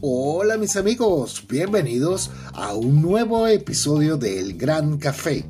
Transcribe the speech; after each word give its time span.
Hola 0.00 0.56
mis 0.56 0.76
amigos, 0.76 1.44
bienvenidos 1.48 2.30
a 2.52 2.74
un 2.74 3.02
nuevo 3.02 3.48
episodio 3.48 4.16
del 4.16 4.56
Gran 4.56 4.98
Café. 4.98 5.44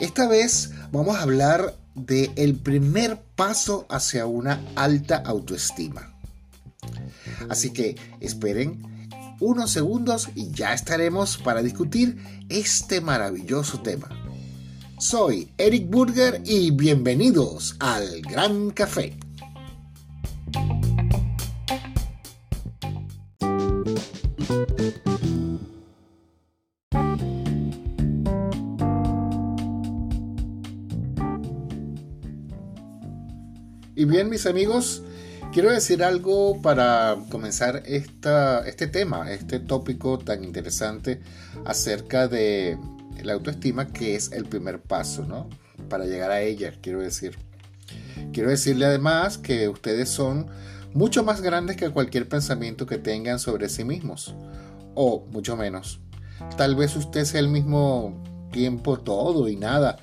Esta 0.00 0.26
vez 0.26 0.72
vamos 0.90 1.16
a 1.16 1.22
hablar 1.22 1.76
de 1.94 2.32
el 2.34 2.56
primer 2.56 3.20
paso 3.36 3.86
hacia 3.88 4.26
una 4.26 4.60
alta 4.74 5.18
autoestima. 5.18 6.12
Así 7.48 7.72
que 7.72 7.94
esperen 8.18 8.82
unos 9.38 9.70
segundos 9.70 10.28
y 10.34 10.50
ya 10.50 10.74
estaremos 10.74 11.38
para 11.38 11.62
discutir 11.62 12.18
este 12.48 13.00
maravilloso 13.00 13.80
tema. 13.80 14.27
Soy 14.98 15.52
Eric 15.58 15.88
Burger 15.88 16.42
y 16.44 16.72
bienvenidos 16.72 17.76
al 17.78 18.20
Gran 18.22 18.70
Café. 18.70 19.16
Y 33.94 34.04
bien, 34.04 34.28
mis 34.28 34.46
amigos, 34.46 35.04
quiero 35.52 35.70
decir 35.70 36.02
algo 36.02 36.60
para 36.60 37.18
comenzar 37.30 37.84
esta, 37.86 38.66
este 38.66 38.88
tema, 38.88 39.30
este 39.30 39.60
tópico 39.60 40.18
tan 40.18 40.42
interesante 40.42 41.20
acerca 41.64 42.26
de 42.26 42.76
la 43.24 43.34
autoestima, 43.34 43.88
que 43.88 44.14
es 44.14 44.32
el 44.32 44.44
primer 44.44 44.80
paso, 44.80 45.24
¿no? 45.24 45.48
Para 45.88 46.04
llegar 46.06 46.30
a 46.30 46.40
ella, 46.40 46.74
quiero 46.80 47.00
decir. 47.00 47.38
Quiero 48.32 48.50
decirle 48.50 48.86
además 48.86 49.38
que 49.38 49.68
ustedes 49.68 50.08
son 50.08 50.46
mucho 50.94 51.22
más 51.24 51.40
grandes 51.40 51.76
que 51.76 51.90
cualquier 51.90 52.28
pensamiento 52.28 52.86
que 52.86 52.98
tengan 52.98 53.38
sobre 53.38 53.68
sí 53.68 53.84
mismos, 53.84 54.34
o 54.94 55.26
mucho 55.30 55.56
menos. 55.56 56.00
Tal 56.56 56.76
vez 56.76 56.96
usted 56.96 57.24
sea 57.24 57.40
el 57.40 57.48
mismo 57.48 58.22
tiempo 58.52 58.98
todo 58.98 59.48
y 59.48 59.56
nada, 59.56 59.98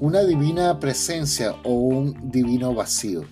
una 0.00 0.22
divina 0.22 0.78
presencia 0.78 1.54
o 1.64 1.72
un 1.72 2.30
divino 2.30 2.74
vacío. 2.74 3.24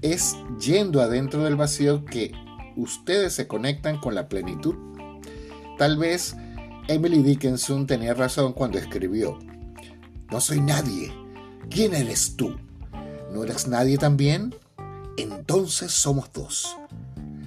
Es 0.00 0.36
yendo 0.60 1.00
adentro 1.00 1.44
del 1.44 1.56
vacío 1.56 2.04
que 2.04 2.32
ustedes 2.76 3.34
se 3.34 3.46
conectan 3.46 3.98
con 3.98 4.14
la 4.14 4.28
plenitud. 4.28 4.74
Tal 5.78 5.96
vez 5.96 6.36
Emily 6.88 7.22
Dickinson 7.22 7.86
tenía 7.86 8.12
razón 8.12 8.52
cuando 8.52 8.78
escribió, 8.78 9.38
No 10.30 10.40
soy 10.40 10.60
nadie. 10.60 11.12
¿Quién 11.70 11.94
eres 11.94 12.36
tú? 12.36 12.56
¿No 13.32 13.44
eres 13.44 13.68
nadie 13.68 13.98
también? 13.98 14.54
Entonces 15.16 15.92
somos 15.92 16.32
dos. 16.32 16.76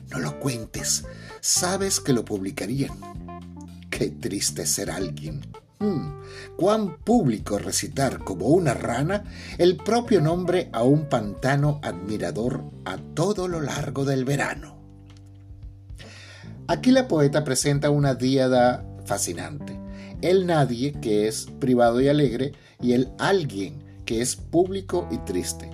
No 0.10 0.20
lo 0.20 0.40
cuentes. 0.40 1.06
Sabes 1.42 2.00
que 2.00 2.14
lo 2.14 2.24
publicarían. 2.24 2.98
Qué 3.90 4.10
triste 4.10 4.66
ser 4.66 4.90
alguien. 4.90 5.42
Hmm, 5.80 6.22
cuán 6.56 6.98
público 6.98 7.60
recitar 7.60 8.20
como 8.20 8.48
una 8.48 8.74
rana 8.74 9.26
el 9.58 9.76
propio 9.76 10.22
nombre 10.22 10.70
a 10.72 10.84
un 10.84 11.10
pantano 11.10 11.82
admirador 11.84 12.64
a 12.86 12.98
todo 12.98 13.50
lo 13.50 13.60
largo 13.60 14.06
del 14.06 14.24
verano. 14.24 14.78
Aquí 16.68 16.92
la 16.92 17.08
poeta 17.08 17.44
presenta 17.44 17.90
una 17.90 18.16
díada 18.16 18.86
fascinante. 19.06 19.80
El 20.22 20.46
nadie 20.46 20.94
que 20.94 21.28
es 21.28 21.48
privado 21.60 22.02
y 22.02 22.08
alegre 22.08 22.54
y 22.82 22.94
el 22.94 23.10
alguien 23.20 23.84
que 24.06 24.22
es 24.22 24.36
público 24.36 25.08
y 25.12 25.18
triste. 25.20 25.70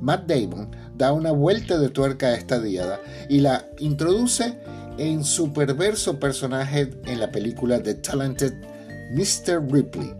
Matt 0.00 0.26
Damon 0.26 0.70
da 0.96 1.12
una 1.12 1.32
vuelta 1.32 1.78
de 1.78 1.88
tuerca 1.88 2.28
a 2.28 2.34
esta 2.34 2.60
díada 2.60 3.00
y 3.28 3.40
la 3.40 3.68
introduce 3.78 4.58
en 4.98 5.24
su 5.24 5.52
perverso 5.52 6.18
personaje 6.18 6.90
en 7.06 7.20
la 7.20 7.30
película 7.30 7.82
The 7.82 7.94
Talented 7.94 8.52
Mr. 9.12 9.62
Ripley, 9.70 10.12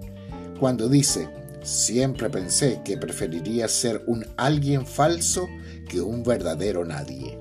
cuando 0.58 0.88
dice, 0.88 1.28
siempre 1.62 2.30
pensé 2.30 2.80
que 2.84 2.96
preferiría 2.96 3.68
ser 3.68 4.02
un 4.06 4.24
alguien 4.36 4.86
falso 4.86 5.48
que 5.88 6.00
un 6.00 6.22
verdadero 6.22 6.84
nadie. 6.84 7.38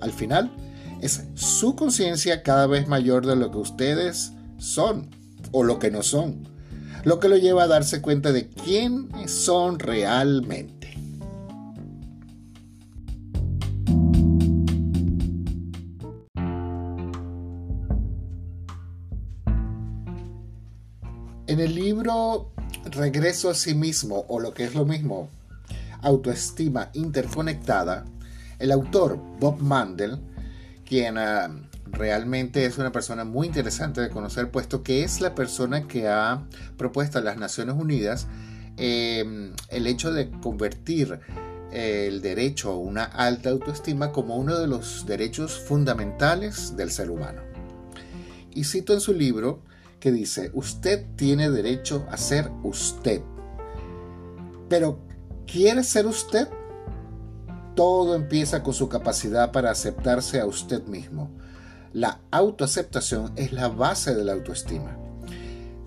Al 0.00 0.12
final, 0.12 0.50
es 1.02 1.24
su 1.34 1.74
conciencia 1.74 2.44
cada 2.44 2.68
vez 2.68 2.86
mayor 2.86 3.26
de 3.26 3.34
lo 3.34 3.50
que 3.50 3.58
ustedes 3.58 4.32
son 4.56 5.10
o 5.50 5.64
lo 5.64 5.80
que 5.80 5.90
no 5.90 6.02
son, 6.02 6.48
lo 7.02 7.18
que 7.18 7.28
lo 7.28 7.36
lleva 7.36 7.64
a 7.64 7.68
darse 7.68 8.00
cuenta 8.00 8.30
de 8.30 8.48
quiénes 8.48 9.32
son 9.32 9.80
realmente. 9.80 10.96
En 21.48 21.60
el 21.60 21.74
libro 21.74 22.52
Regreso 22.84 23.50
a 23.50 23.54
sí 23.54 23.74
mismo, 23.74 24.24
o 24.28 24.38
lo 24.38 24.54
que 24.54 24.64
es 24.64 24.74
lo 24.74 24.84
mismo, 24.84 25.28
Autoestima 26.00 26.90
Interconectada, 26.94 28.04
el 28.58 28.70
autor 28.70 29.18
Bob 29.40 29.60
Mandel, 29.60 30.20
quien 30.92 31.16
realmente 31.90 32.66
es 32.66 32.76
una 32.76 32.92
persona 32.92 33.24
muy 33.24 33.46
interesante 33.46 34.02
de 34.02 34.10
conocer, 34.10 34.50
puesto 34.50 34.82
que 34.82 35.04
es 35.04 35.22
la 35.22 35.34
persona 35.34 35.88
que 35.88 36.06
ha 36.06 36.46
propuesto 36.76 37.16
a 37.16 37.22
las 37.22 37.38
Naciones 37.38 37.76
Unidas 37.78 38.26
em, 38.76 39.54
el 39.70 39.86
hecho 39.86 40.12
de 40.12 40.30
convertir 40.42 41.18
el 41.72 42.20
derecho 42.20 42.72
a 42.72 42.76
una 42.76 43.04
alta 43.04 43.48
autoestima 43.48 44.12
como 44.12 44.36
uno 44.36 44.58
de 44.58 44.66
los 44.66 45.06
derechos 45.06 45.58
fundamentales 45.58 46.76
del 46.76 46.90
ser 46.90 47.10
humano. 47.10 47.40
Y 48.50 48.64
cito 48.64 48.92
en 48.92 49.00
su 49.00 49.14
libro 49.14 49.62
que 49.98 50.12
dice, 50.12 50.50
usted 50.52 51.06
tiene 51.16 51.48
derecho 51.48 52.06
a 52.10 52.18
ser 52.18 52.50
usted. 52.64 53.22
Pero, 54.68 55.00
¿quiere 55.46 55.84
ser 55.84 56.04
usted? 56.04 56.48
Todo 57.74 58.14
empieza 58.14 58.62
con 58.62 58.74
su 58.74 58.88
capacidad 58.88 59.52
para 59.52 59.70
aceptarse 59.70 60.40
a 60.40 60.46
usted 60.46 60.84
mismo. 60.84 61.30
La 61.92 62.20
autoaceptación 62.30 63.32
es 63.36 63.52
la 63.52 63.68
base 63.68 64.14
de 64.14 64.24
la 64.24 64.32
autoestima. 64.32 64.96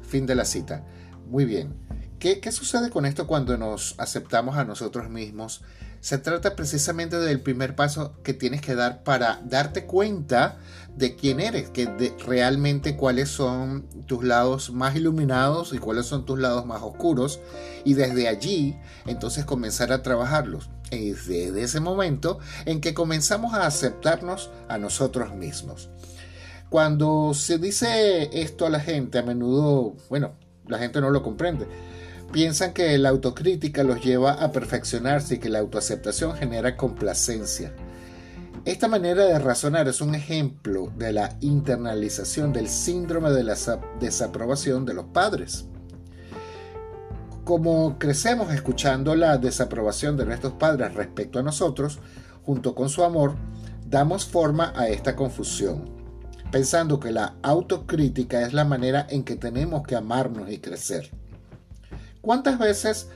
Fin 0.01 0.25
de 0.25 0.35
la 0.35 0.45
cita. 0.45 0.83
Muy 1.27 1.45
bien. 1.45 1.75
¿Qué, 2.19 2.39
¿Qué, 2.39 2.51
sucede 2.51 2.89
con 2.89 3.05
esto 3.05 3.27
cuando 3.27 3.57
nos 3.57 3.95
aceptamos 3.99 4.57
a 4.57 4.65
nosotros 4.65 5.09
mismos? 5.09 5.61
Se 6.05 6.19
trata 6.19 6.55
precisamente 6.55 7.17
del 7.17 7.41
primer 7.41 7.75
paso 7.75 8.13
que 8.21 8.35
tienes 8.35 8.61
que 8.61 8.75
dar 8.75 9.01
para 9.01 9.41
darte 9.43 9.87
cuenta 9.87 10.59
de 10.95 11.15
quién 11.15 11.39
eres, 11.39 11.71
que 11.71 12.13
realmente 12.27 12.95
cuáles 12.95 13.29
son 13.29 13.87
tus 14.05 14.23
lados 14.23 14.69
más 14.69 14.95
iluminados 14.95 15.73
y 15.73 15.79
cuáles 15.79 16.05
son 16.05 16.23
tus 16.23 16.37
lados 16.37 16.63
más 16.67 16.83
oscuros 16.83 17.39
y 17.85 17.95
desde 17.95 18.27
allí 18.27 18.77
entonces 19.07 19.45
comenzar 19.45 19.91
a 19.91 20.03
trabajarlos. 20.03 20.69
Es 20.91 21.25
desde 21.25 21.63
ese 21.63 21.79
momento 21.79 22.37
en 22.65 22.81
que 22.81 22.93
comenzamos 22.93 23.55
a 23.55 23.65
aceptarnos 23.65 24.51
a 24.69 24.77
nosotros 24.77 25.33
mismos. 25.33 25.89
Cuando 26.69 27.33
se 27.33 27.57
dice 27.57 28.29
esto 28.31 28.67
a 28.67 28.69
la 28.69 28.79
gente, 28.79 29.17
a 29.17 29.23
menudo, 29.23 29.95
bueno, 30.09 30.33
la 30.67 30.77
gente 30.77 31.01
no 31.01 31.09
lo 31.09 31.23
comprende. 31.23 31.65
Piensan 32.31 32.73
que 32.73 32.97
la 32.97 33.09
autocrítica 33.09 33.83
los 33.83 34.03
lleva 34.03 34.33
a 34.33 34.51
perfeccionarse 34.51 35.35
y 35.35 35.39
que 35.39 35.49
la 35.49 35.59
autoaceptación 35.59 36.35
genera 36.35 36.75
complacencia. 36.75 37.73
Esta 38.65 38.87
manera 38.87 39.25
de 39.25 39.37
razonar 39.37 39.87
es 39.87 40.01
un 40.01 40.15
ejemplo 40.15 40.91
de 40.97 41.13
la 41.13 41.37
internalización 41.41 42.51
del 42.51 42.67
síndrome 42.67 43.29
de 43.29 43.43
la 43.43 43.55
desaprobación 43.99 44.85
de 44.85 44.95
los 44.95 45.05
padres. 45.05 45.65
Como 47.43 47.99
crecemos 47.99 48.51
escuchando 48.51 49.13
la 49.13 49.37
desaprobación 49.37 50.17
de 50.17 50.25
nuestros 50.25 50.53
padres 50.53 50.95
respecto 50.95 51.37
a 51.37 51.43
nosotros, 51.43 51.99
junto 52.43 52.73
con 52.73 52.89
su 52.89 53.03
amor, 53.03 53.35
damos 53.87 54.25
forma 54.25 54.73
a 54.75 54.87
esta 54.87 55.15
confusión, 55.15 55.85
pensando 56.51 56.99
que 56.99 57.11
la 57.11 57.35
autocrítica 57.43 58.41
es 58.41 58.53
la 58.53 58.65
manera 58.65 59.05
en 59.09 59.23
que 59.23 59.35
tenemos 59.35 59.83
que 59.85 59.95
amarnos 59.95 60.49
y 60.49 60.57
crecer. 60.57 61.11
¿Cuántas 62.25 62.57
veces 62.57 63.09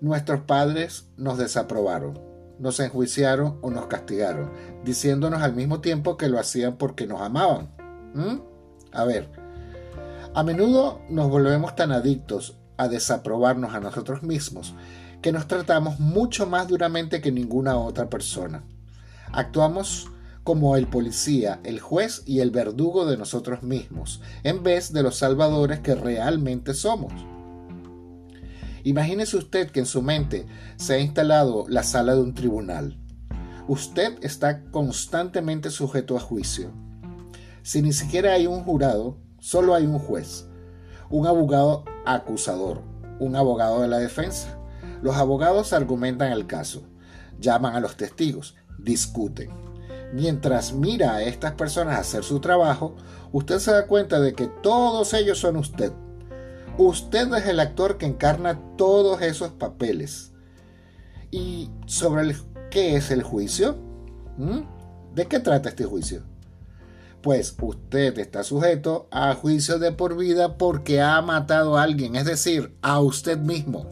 nuestros 0.00 0.40
padres 0.40 1.06
nos 1.16 1.38
desaprobaron? 1.38 2.28
nos 2.58 2.80
enjuiciaron 2.80 3.58
o 3.62 3.70
nos 3.70 3.86
castigaron, 3.86 4.50
diciéndonos 4.84 5.42
al 5.42 5.54
mismo 5.54 5.80
tiempo 5.80 6.16
que 6.16 6.28
lo 6.28 6.38
hacían 6.38 6.76
porque 6.76 7.06
nos 7.06 7.20
amaban. 7.20 7.70
¿Mm? 8.14 8.40
A 8.92 9.04
ver, 9.04 9.30
a 10.34 10.42
menudo 10.42 11.00
nos 11.08 11.30
volvemos 11.30 11.76
tan 11.76 11.92
adictos 11.92 12.58
a 12.76 12.88
desaprobarnos 12.88 13.74
a 13.74 13.80
nosotros 13.80 14.22
mismos 14.22 14.74
que 15.22 15.32
nos 15.32 15.46
tratamos 15.46 15.98
mucho 15.98 16.46
más 16.46 16.68
duramente 16.68 17.20
que 17.20 17.32
ninguna 17.32 17.76
otra 17.76 18.08
persona. 18.08 18.64
Actuamos 19.32 20.10
como 20.44 20.76
el 20.76 20.86
policía, 20.86 21.60
el 21.64 21.80
juez 21.80 22.22
y 22.24 22.40
el 22.40 22.50
verdugo 22.50 23.04
de 23.04 23.16
nosotros 23.16 23.62
mismos, 23.62 24.20
en 24.44 24.62
vez 24.62 24.92
de 24.92 25.02
los 25.02 25.16
salvadores 25.16 25.80
que 25.80 25.94
realmente 25.94 26.72
somos. 26.72 27.12
Imagínese 28.84 29.36
usted 29.36 29.70
que 29.70 29.80
en 29.80 29.86
su 29.86 30.02
mente 30.02 30.46
se 30.76 30.94
ha 30.94 30.98
instalado 30.98 31.66
la 31.68 31.82
sala 31.82 32.14
de 32.14 32.22
un 32.22 32.34
tribunal. 32.34 32.98
Usted 33.66 34.18
está 34.22 34.62
constantemente 34.70 35.70
sujeto 35.70 36.16
a 36.16 36.20
juicio. 36.20 36.70
Si 37.62 37.82
ni 37.82 37.92
siquiera 37.92 38.32
hay 38.32 38.46
un 38.46 38.64
jurado, 38.64 39.18
solo 39.38 39.74
hay 39.74 39.84
un 39.84 39.98
juez, 39.98 40.46
un 41.10 41.26
abogado 41.26 41.84
acusador, 42.06 42.82
un 43.18 43.36
abogado 43.36 43.82
de 43.82 43.88
la 43.88 43.98
defensa. 43.98 44.58
Los 45.02 45.16
abogados 45.16 45.72
argumentan 45.72 46.32
el 46.32 46.46
caso, 46.46 46.82
llaman 47.38 47.76
a 47.76 47.80
los 47.80 47.96
testigos, 47.96 48.56
discuten. 48.78 49.50
Mientras 50.12 50.72
mira 50.72 51.16
a 51.16 51.22
estas 51.22 51.52
personas 51.52 51.98
hacer 51.98 52.24
su 52.24 52.40
trabajo, 52.40 52.96
usted 53.32 53.58
se 53.58 53.72
da 53.72 53.86
cuenta 53.86 54.18
de 54.20 54.32
que 54.32 54.46
todos 54.46 55.12
ellos 55.12 55.38
son 55.38 55.56
usted. 55.56 55.92
Usted 56.78 57.34
es 57.34 57.46
el 57.48 57.58
actor 57.58 57.98
que 57.98 58.06
encarna 58.06 58.60
todos 58.76 59.20
esos 59.20 59.50
papeles. 59.50 60.30
¿Y 61.32 61.70
sobre 61.86 62.36
qué 62.70 62.94
es 62.94 63.10
el 63.10 63.24
juicio? 63.24 63.76
¿Mm? 64.36 64.60
¿De 65.12 65.26
qué 65.26 65.40
trata 65.40 65.70
este 65.70 65.84
juicio? 65.84 66.22
Pues 67.20 67.56
usted 67.60 68.16
está 68.20 68.44
sujeto 68.44 69.08
a 69.10 69.34
juicio 69.34 69.80
de 69.80 69.90
por 69.90 70.16
vida 70.16 70.56
porque 70.56 71.00
ha 71.00 71.20
matado 71.20 71.76
a 71.76 71.82
alguien, 71.82 72.14
es 72.14 72.26
decir, 72.26 72.76
a 72.80 73.00
usted 73.00 73.38
mismo. 73.38 73.88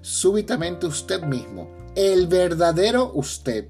Súbitamente 0.00 0.86
usted 0.86 1.22
mismo, 1.22 1.70
el 1.94 2.26
verdadero 2.26 3.12
usted, 3.14 3.68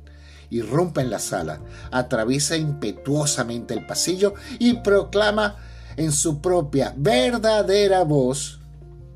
irrumpe 0.49 1.02
en 1.02 1.11
la 1.11 1.19
sala, 1.19 1.61
atraviesa 1.90 2.56
impetuosamente 2.56 3.75
el 3.75 3.84
pasillo 3.84 4.32
y 4.58 4.79
proclama 4.79 5.58
en 5.97 6.12
su 6.12 6.41
propia 6.41 6.94
verdadera 6.97 8.05
voz, 8.05 8.61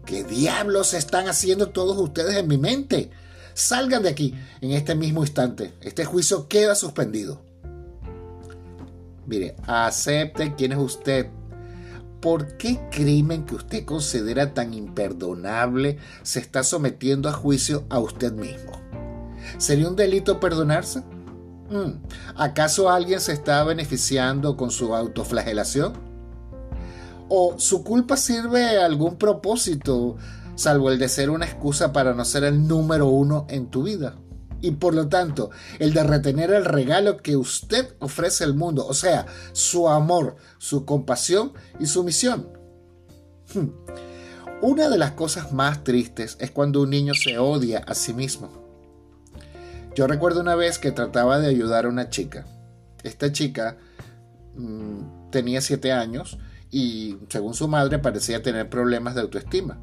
¿qué 0.04 0.24
diablos 0.24 0.94
están 0.94 1.28
haciendo 1.28 1.70
todos 1.70 1.98
ustedes 1.98 2.36
en 2.36 2.48
mi 2.48 2.58
mente? 2.58 3.10
Salgan 3.54 4.02
de 4.02 4.10
aquí 4.10 4.34
en 4.60 4.72
este 4.72 4.94
mismo 4.94 5.22
instante. 5.22 5.72
Este 5.80 6.04
juicio 6.04 6.46
queda 6.48 6.74
suspendido. 6.74 7.40
Mire, 9.26 9.56
acepte 9.66 10.54
quién 10.54 10.72
es 10.72 10.78
usted. 10.78 11.28
¿Por 12.20 12.56
qué 12.56 12.80
crimen 12.90 13.44
que 13.44 13.54
usted 13.54 13.84
considera 13.84 14.54
tan 14.54 14.74
imperdonable 14.74 15.98
se 16.22 16.40
está 16.40 16.64
sometiendo 16.64 17.28
a 17.28 17.32
juicio 17.32 17.84
a 17.88 17.98
usted 17.98 18.32
mismo? 18.32 18.72
¿Sería 19.58 19.88
un 19.88 19.96
delito 19.96 20.40
perdonarse? 20.40 21.00
Mm. 21.70 22.02
¿Acaso 22.36 22.90
alguien 22.90 23.20
se 23.20 23.32
está 23.32 23.62
beneficiando 23.64 24.56
con 24.56 24.70
su 24.70 24.94
autoflagelación? 24.94 26.05
¿O 27.28 27.58
su 27.58 27.82
culpa 27.82 28.16
sirve 28.16 28.78
a 28.78 28.86
algún 28.86 29.16
propósito, 29.16 30.16
salvo 30.54 30.90
el 30.90 30.98
de 30.98 31.08
ser 31.08 31.30
una 31.30 31.46
excusa 31.46 31.92
para 31.92 32.14
no 32.14 32.24
ser 32.24 32.44
el 32.44 32.68
número 32.68 33.08
uno 33.08 33.46
en 33.48 33.66
tu 33.66 33.82
vida? 33.82 34.16
Y 34.60 34.72
por 34.72 34.94
lo 34.94 35.08
tanto, 35.08 35.50
el 35.78 35.92
de 35.92 36.04
retener 36.04 36.50
el 36.50 36.64
regalo 36.64 37.18
que 37.18 37.36
usted 37.36 37.94
ofrece 37.98 38.44
al 38.44 38.54
mundo, 38.54 38.86
o 38.86 38.94
sea, 38.94 39.26
su 39.52 39.88
amor, 39.88 40.36
su 40.58 40.84
compasión 40.84 41.52
y 41.78 41.86
su 41.86 42.04
misión. 42.04 42.48
Hmm. 43.54 43.68
Una 44.62 44.88
de 44.88 44.96
las 44.96 45.12
cosas 45.12 45.52
más 45.52 45.84
tristes 45.84 46.36
es 46.40 46.50
cuando 46.50 46.82
un 46.82 46.90
niño 46.90 47.12
se 47.14 47.38
odia 47.38 47.80
a 47.86 47.94
sí 47.94 48.14
mismo. 48.14 48.50
Yo 49.94 50.06
recuerdo 50.06 50.40
una 50.40 50.54
vez 50.54 50.78
que 50.78 50.92
trataba 50.92 51.38
de 51.38 51.48
ayudar 51.48 51.84
a 51.84 51.88
una 51.88 52.08
chica. 52.08 52.46
Esta 53.02 53.32
chica 53.32 53.76
mm, 54.56 55.30
tenía 55.30 55.60
7 55.60 55.92
años 55.92 56.38
y 56.76 57.16
según 57.30 57.54
su 57.54 57.68
madre 57.68 57.98
parecía 57.98 58.42
tener 58.42 58.68
problemas 58.68 59.14
de 59.14 59.22
autoestima. 59.22 59.78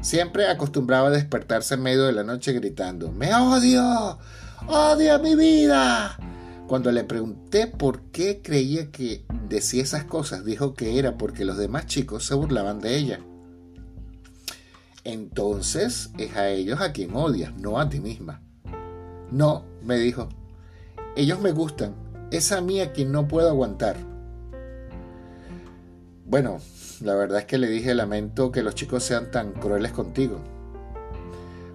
Siempre 0.00 0.48
acostumbraba 0.48 1.06
a 1.06 1.12
despertarse 1.12 1.74
en 1.74 1.82
medio 1.82 2.06
de 2.06 2.12
la 2.12 2.24
noche 2.24 2.52
gritando, 2.52 3.12
¡Me 3.12 3.32
odio! 3.32 4.18
¡Odio 4.66 5.20
mi 5.20 5.36
vida! 5.36 6.18
Cuando 6.66 6.90
le 6.90 7.04
pregunté 7.04 7.68
por 7.68 8.02
qué 8.10 8.40
creía 8.42 8.90
que 8.90 9.24
decía 9.48 9.84
esas 9.84 10.02
cosas, 10.02 10.44
dijo 10.44 10.74
que 10.74 10.98
era 10.98 11.16
porque 11.16 11.44
los 11.44 11.56
demás 11.56 11.86
chicos 11.86 12.26
se 12.26 12.34
burlaban 12.34 12.80
de 12.80 12.96
ella. 12.96 13.20
Entonces 15.04 16.10
es 16.18 16.34
a 16.34 16.48
ellos 16.48 16.80
a 16.80 16.90
quien 16.90 17.14
odias, 17.14 17.54
no 17.54 17.78
a 17.78 17.88
ti 17.88 18.00
misma. 18.00 18.42
No, 19.30 19.64
me 19.84 19.98
dijo. 19.98 20.30
Ellos 21.14 21.38
me 21.38 21.52
gustan. 21.52 21.94
Es 22.32 22.50
a 22.50 22.60
mí 22.60 22.80
a 22.80 22.92
quien 22.92 23.12
no 23.12 23.28
puedo 23.28 23.48
aguantar. 23.48 24.09
Bueno, 26.30 26.58
la 27.00 27.16
verdad 27.16 27.40
es 27.40 27.44
que 27.46 27.58
le 27.58 27.68
dije, 27.68 27.92
lamento 27.92 28.52
que 28.52 28.62
los 28.62 28.76
chicos 28.76 29.02
sean 29.02 29.32
tan 29.32 29.50
crueles 29.50 29.90
contigo. 29.90 30.38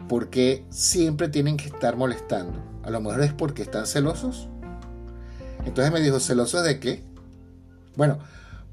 Porque 0.08 0.64
siempre 0.70 1.28
tienen 1.28 1.58
que 1.58 1.66
estar 1.66 1.98
molestando. 1.98 2.64
A 2.82 2.90
lo 2.90 3.02
mejor 3.02 3.22
es 3.22 3.34
porque 3.34 3.64
están 3.64 3.86
celosos. 3.86 4.48
Entonces 5.66 5.92
me 5.92 6.00
dijo, 6.00 6.22
¿celosos 6.22 6.64
de 6.64 6.80
qué? 6.80 7.04
Bueno, 7.98 8.20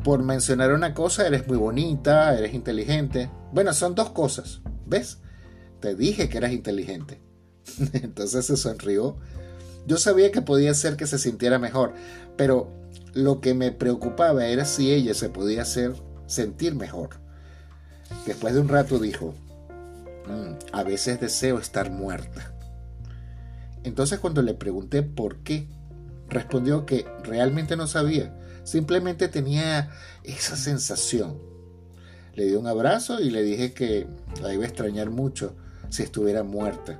por 0.04 0.22
mencionar 0.22 0.72
una 0.72 0.94
cosa, 0.94 1.26
eres 1.26 1.48
muy 1.48 1.56
bonita, 1.56 2.38
eres 2.38 2.54
inteligente. 2.54 3.28
Bueno, 3.52 3.72
son 3.72 3.96
dos 3.96 4.10
cosas. 4.10 4.60
¿Ves? 4.86 5.18
Te 5.80 5.96
dije 5.96 6.28
que 6.28 6.38
eras 6.38 6.52
inteligente. 6.52 7.20
Entonces 7.92 8.46
se 8.46 8.56
sonrió. 8.56 9.16
Yo 9.88 9.96
sabía 9.96 10.30
que 10.30 10.42
podía 10.42 10.74
ser 10.74 10.96
que 10.96 11.08
se 11.08 11.18
sintiera 11.18 11.58
mejor, 11.58 11.92
pero 12.36 12.81
lo 13.14 13.40
que 13.40 13.54
me 13.54 13.72
preocupaba 13.72 14.46
era 14.46 14.64
si 14.64 14.92
ella 14.92 15.14
se 15.14 15.28
podía 15.28 15.62
hacer 15.62 15.94
sentir 16.26 16.74
mejor. 16.74 17.20
Después 18.26 18.54
de 18.54 18.60
un 18.60 18.68
rato 18.68 18.98
dijo, 18.98 19.34
mm, 20.26 20.72
a 20.72 20.82
veces 20.82 21.20
deseo 21.20 21.58
estar 21.58 21.90
muerta. 21.90 22.54
Entonces 23.84 24.18
cuando 24.18 24.42
le 24.42 24.54
pregunté 24.54 25.02
por 25.02 25.38
qué, 25.38 25.68
respondió 26.28 26.86
que 26.86 27.06
realmente 27.24 27.76
no 27.76 27.86
sabía, 27.86 28.34
simplemente 28.64 29.28
tenía 29.28 29.90
esa 30.22 30.56
sensación. 30.56 31.38
Le 32.34 32.46
di 32.46 32.54
un 32.54 32.66
abrazo 32.66 33.20
y 33.20 33.30
le 33.30 33.42
dije 33.42 33.74
que 33.74 34.06
la 34.40 34.54
iba 34.54 34.64
a 34.64 34.68
extrañar 34.68 35.10
mucho 35.10 35.54
si 35.90 36.02
estuviera 36.02 36.42
muerta 36.42 36.98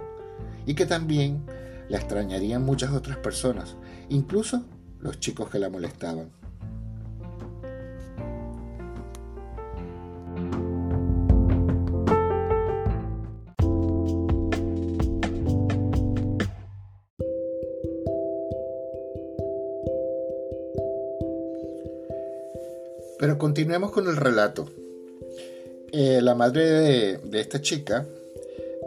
y 0.66 0.74
que 0.74 0.84
también 0.84 1.46
la 1.88 1.98
extrañarían 1.98 2.64
muchas 2.64 2.92
otras 2.92 3.16
personas, 3.18 3.76
incluso 4.08 4.64
los 5.02 5.18
chicos 5.18 5.50
que 5.50 5.58
la 5.58 5.68
molestaban. 5.68 6.30
Pero 23.18 23.38
continuemos 23.38 23.92
con 23.92 24.08
el 24.08 24.16
relato. 24.16 24.68
Eh, 25.92 26.20
la 26.22 26.34
madre 26.34 27.18
de 27.18 27.40
esta 27.40 27.60
chica 27.60 28.04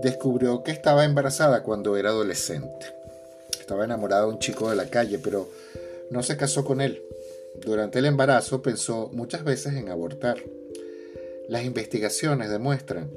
descubrió 0.02 0.64
que 0.64 0.72
estaba 0.72 1.06
embarazada 1.06 1.64
cuando 1.64 1.96
era 1.96 2.10
adolescente. 2.10 2.88
Estaba 3.58 3.86
enamorada 3.86 4.24
de 4.24 4.28
un 4.30 4.40
chico 4.40 4.70
de 4.70 4.76
la 4.76 4.90
calle, 4.90 5.20
pero 5.20 5.48
no 6.10 6.24
se 6.24 6.38
casó 6.38 6.66
con 6.66 6.82
él. 6.82 7.04
Durante 7.64 8.00
el 8.00 8.06
embarazo 8.06 8.62
pensó 8.62 9.10
muchas 9.14 9.44
veces 9.44 9.74
en 9.74 9.90
abortar. 9.90 10.44
Las 11.48 11.64
investigaciones 11.64 12.50
demuestran 12.50 13.12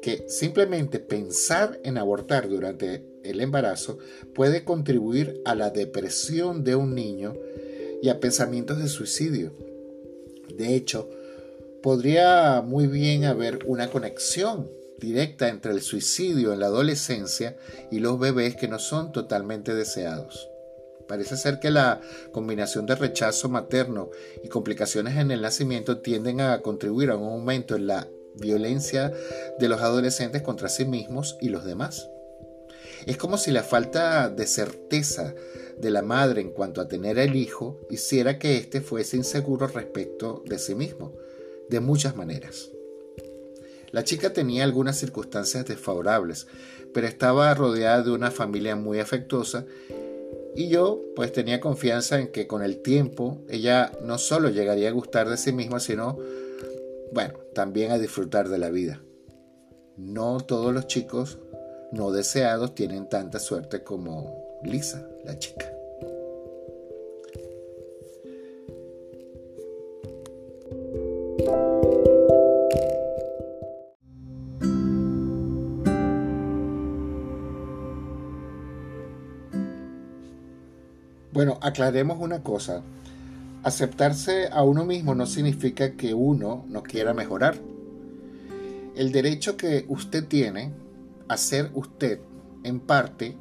que 0.00 0.28
simplemente 0.28 0.98
pensar 0.98 1.78
en 1.84 1.96
abortar 1.96 2.48
durante 2.48 3.04
el 3.22 3.40
embarazo 3.40 3.98
puede 4.34 4.64
contribuir 4.64 5.40
a 5.44 5.54
la 5.54 5.70
depresión 5.70 6.64
de 6.64 6.74
un 6.74 6.94
niño 6.94 7.34
y 8.02 8.08
a 8.08 8.18
pensamientos 8.18 8.78
de 8.78 8.88
suicidio. 8.88 9.52
De 10.56 10.74
hecho, 10.74 11.08
podría 11.82 12.62
muy 12.62 12.88
bien 12.88 13.24
haber 13.24 13.60
una 13.66 13.90
conexión 13.90 14.68
directa 14.98 15.48
entre 15.48 15.72
el 15.72 15.82
suicidio 15.82 16.52
en 16.52 16.60
la 16.60 16.66
adolescencia 16.66 17.56
y 17.90 18.00
los 18.00 18.18
bebés 18.18 18.56
que 18.56 18.68
no 18.68 18.78
son 18.78 19.12
totalmente 19.12 19.74
deseados. 19.74 20.48
Parece 21.08 21.36
ser 21.36 21.58
que 21.60 21.70
la 21.70 22.00
combinación 22.32 22.86
de 22.86 22.94
rechazo 22.94 23.48
materno 23.48 24.10
y 24.42 24.48
complicaciones 24.48 25.16
en 25.16 25.30
el 25.30 25.42
nacimiento 25.42 25.98
tienden 25.98 26.40
a 26.40 26.60
contribuir 26.62 27.10
a 27.10 27.16
un 27.16 27.32
aumento 27.32 27.76
en 27.76 27.86
la 27.86 28.08
violencia 28.34 29.12
de 29.58 29.68
los 29.68 29.80
adolescentes 29.80 30.42
contra 30.42 30.68
sí 30.68 30.84
mismos 30.84 31.36
y 31.40 31.48
los 31.48 31.64
demás. 31.64 32.08
Es 33.06 33.16
como 33.16 33.36
si 33.36 33.50
la 33.50 33.62
falta 33.62 34.28
de 34.30 34.46
certeza 34.46 35.34
de 35.78 35.90
la 35.90 36.02
madre 36.02 36.40
en 36.40 36.50
cuanto 36.50 36.80
a 36.80 36.88
tener 36.88 37.18
el 37.18 37.34
hijo 37.34 37.80
hiciera 37.90 38.38
que 38.38 38.56
éste 38.56 38.80
fuese 38.80 39.16
inseguro 39.16 39.66
respecto 39.66 40.42
de 40.46 40.58
sí 40.58 40.74
mismo, 40.74 41.12
de 41.68 41.80
muchas 41.80 42.16
maneras. 42.16 42.70
La 43.90 44.04
chica 44.04 44.32
tenía 44.32 44.64
algunas 44.64 44.98
circunstancias 44.98 45.66
desfavorables, 45.66 46.46
pero 46.94 47.06
estaba 47.06 47.52
rodeada 47.54 48.02
de 48.02 48.10
una 48.10 48.30
familia 48.30 48.76
muy 48.76 49.00
afectuosa 49.00 49.66
y 50.54 50.68
yo 50.68 51.02
pues 51.16 51.32
tenía 51.32 51.60
confianza 51.60 52.18
en 52.18 52.28
que 52.28 52.46
con 52.46 52.62
el 52.62 52.82
tiempo 52.82 53.42
ella 53.48 53.92
no 54.02 54.18
solo 54.18 54.50
llegaría 54.50 54.88
a 54.88 54.92
gustar 54.92 55.28
de 55.28 55.36
sí 55.36 55.52
misma, 55.52 55.80
sino, 55.80 56.18
bueno, 57.12 57.34
también 57.54 57.90
a 57.90 57.98
disfrutar 57.98 58.48
de 58.48 58.58
la 58.58 58.70
vida. 58.70 59.02
no 59.96 60.38
todos 60.40 60.72
los 60.72 60.86
chicos 60.86 61.38
no 61.92 62.10
deseados 62.10 62.74
tienen 62.74 63.08
tanta 63.08 63.38
suerte 63.38 63.82
como 63.82 64.60
Lisa, 64.64 65.06
la 65.24 65.38
chica. 65.38 65.81
Bueno, 81.44 81.58
aclaremos 81.60 82.18
una 82.20 82.44
cosa. 82.44 82.82
Aceptarse 83.64 84.46
a 84.52 84.62
uno 84.62 84.84
mismo 84.84 85.16
no 85.16 85.26
significa 85.26 85.96
que 85.96 86.14
uno 86.14 86.64
no 86.68 86.84
quiera 86.84 87.14
mejorar. 87.14 87.56
El 88.94 89.10
derecho 89.10 89.56
que 89.56 89.84
usted 89.88 90.24
tiene 90.28 90.72
a 91.26 91.36
ser 91.36 91.72
usted, 91.74 92.20
en 92.62 92.78
parte, 92.78 93.36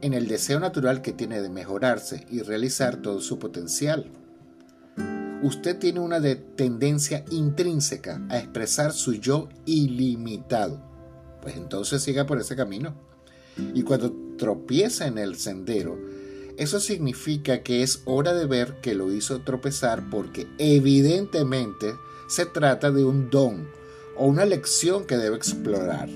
en 0.00 0.14
el 0.14 0.26
deseo 0.26 0.58
natural 0.58 1.00
que 1.00 1.12
tiene 1.12 1.40
de 1.40 1.48
mejorarse 1.48 2.26
y 2.28 2.40
realizar 2.40 2.96
todo 2.96 3.20
su 3.20 3.38
potencial. 3.38 4.10
Usted 5.44 5.78
tiene 5.78 6.00
una 6.00 6.20
tendencia 6.56 7.24
intrínseca 7.30 8.20
a 8.30 8.38
expresar 8.38 8.92
su 8.92 9.12
yo 9.12 9.48
ilimitado. 9.64 10.82
Pues 11.40 11.56
entonces 11.56 12.02
siga 12.02 12.26
por 12.26 12.40
ese 12.40 12.56
camino. 12.56 12.96
Y 13.74 13.84
cuando 13.84 14.12
tropieza 14.36 15.06
en 15.06 15.18
el 15.18 15.36
sendero, 15.36 15.96
eso 16.56 16.80
significa 16.80 17.62
que 17.62 17.82
es 17.82 18.02
hora 18.04 18.32
de 18.32 18.46
ver 18.46 18.80
que 18.80 18.94
lo 18.94 19.12
hizo 19.12 19.40
tropezar 19.40 20.08
porque 20.10 20.46
evidentemente 20.58 21.94
se 22.28 22.46
trata 22.46 22.90
de 22.90 23.04
un 23.04 23.30
don 23.30 23.68
o 24.16 24.26
una 24.26 24.44
lección 24.44 25.04
que 25.04 25.16
debe 25.16 25.36
explorar. 25.36 26.08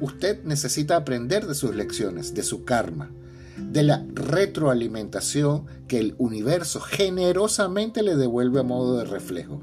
Usted 0.00 0.44
necesita 0.44 0.96
aprender 0.96 1.46
de 1.46 1.54
sus 1.54 1.74
lecciones, 1.74 2.34
de 2.34 2.44
su 2.44 2.64
karma, 2.64 3.10
de 3.56 3.82
la 3.82 4.06
retroalimentación 4.14 5.66
que 5.88 5.98
el 5.98 6.14
universo 6.18 6.80
generosamente 6.80 8.02
le 8.02 8.14
devuelve 8.14 8.60
a 8.60 8.64
modo 8.64 8.98
de 8.98 9.04
reflejo. 9.04 9.62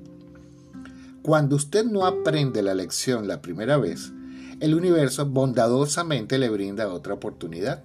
Cuando 1.21 1.55
usted 1.55 1.85
no 1.85 2.05
aprende 2.05 2.61
la 2.61 2.73
lección 2.73 3.27
la 3.27 3.41
primera 3.41 3.77
vez, 3.77 4.11
el 4.59 4.75
universo 4.75 5.25
bondadosamente 5.25 6.37
le 6.37 6.49
brinda 6.49 6.87
otra 6.87 7.13
oportunidad. 7.13 7.83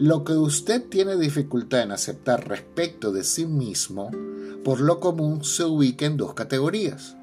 Lo 0.00 0.22
que 0.22 0.34
usted 0.34 0.84
tiene 0.88 1.16
dificultad 1.16 1.82
en 1.82 1.90
aceptar 1.90 2.46
respecto 2.46 3.10
de 3.10 3.24
sí 3.24 3.46
mismo, 3.46 4.12
por 4.64 4.80
lo 4.80 5.00
común 5.00 5.42
se 5.42 5.64
ubica 5.64 6.06
en 6.06 6.16
dos 6.16 6.34
categorías. 6.34 7.16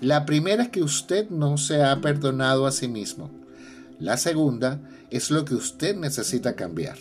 La 0.00 0.26
primera 0.26 0.64
es 0.64 0.68
que 0.70 0.82
usted 0.82 1.30
no 1.30 1.58
se 1.58 1.84
ha 1.84 2.00
perdonado 2.00 2.66
a 2.66 2.72
sí 2.72 2.88
mismo. 2.88 3.30
La 4.00 4.16
segunda 4.16 4.80
es 5.10 5.30
lo 5.30 5.44
que 5.44 5.54
usted 5.54 5.94
necesita 5.94 6.56
cambiar. 6.56 6.98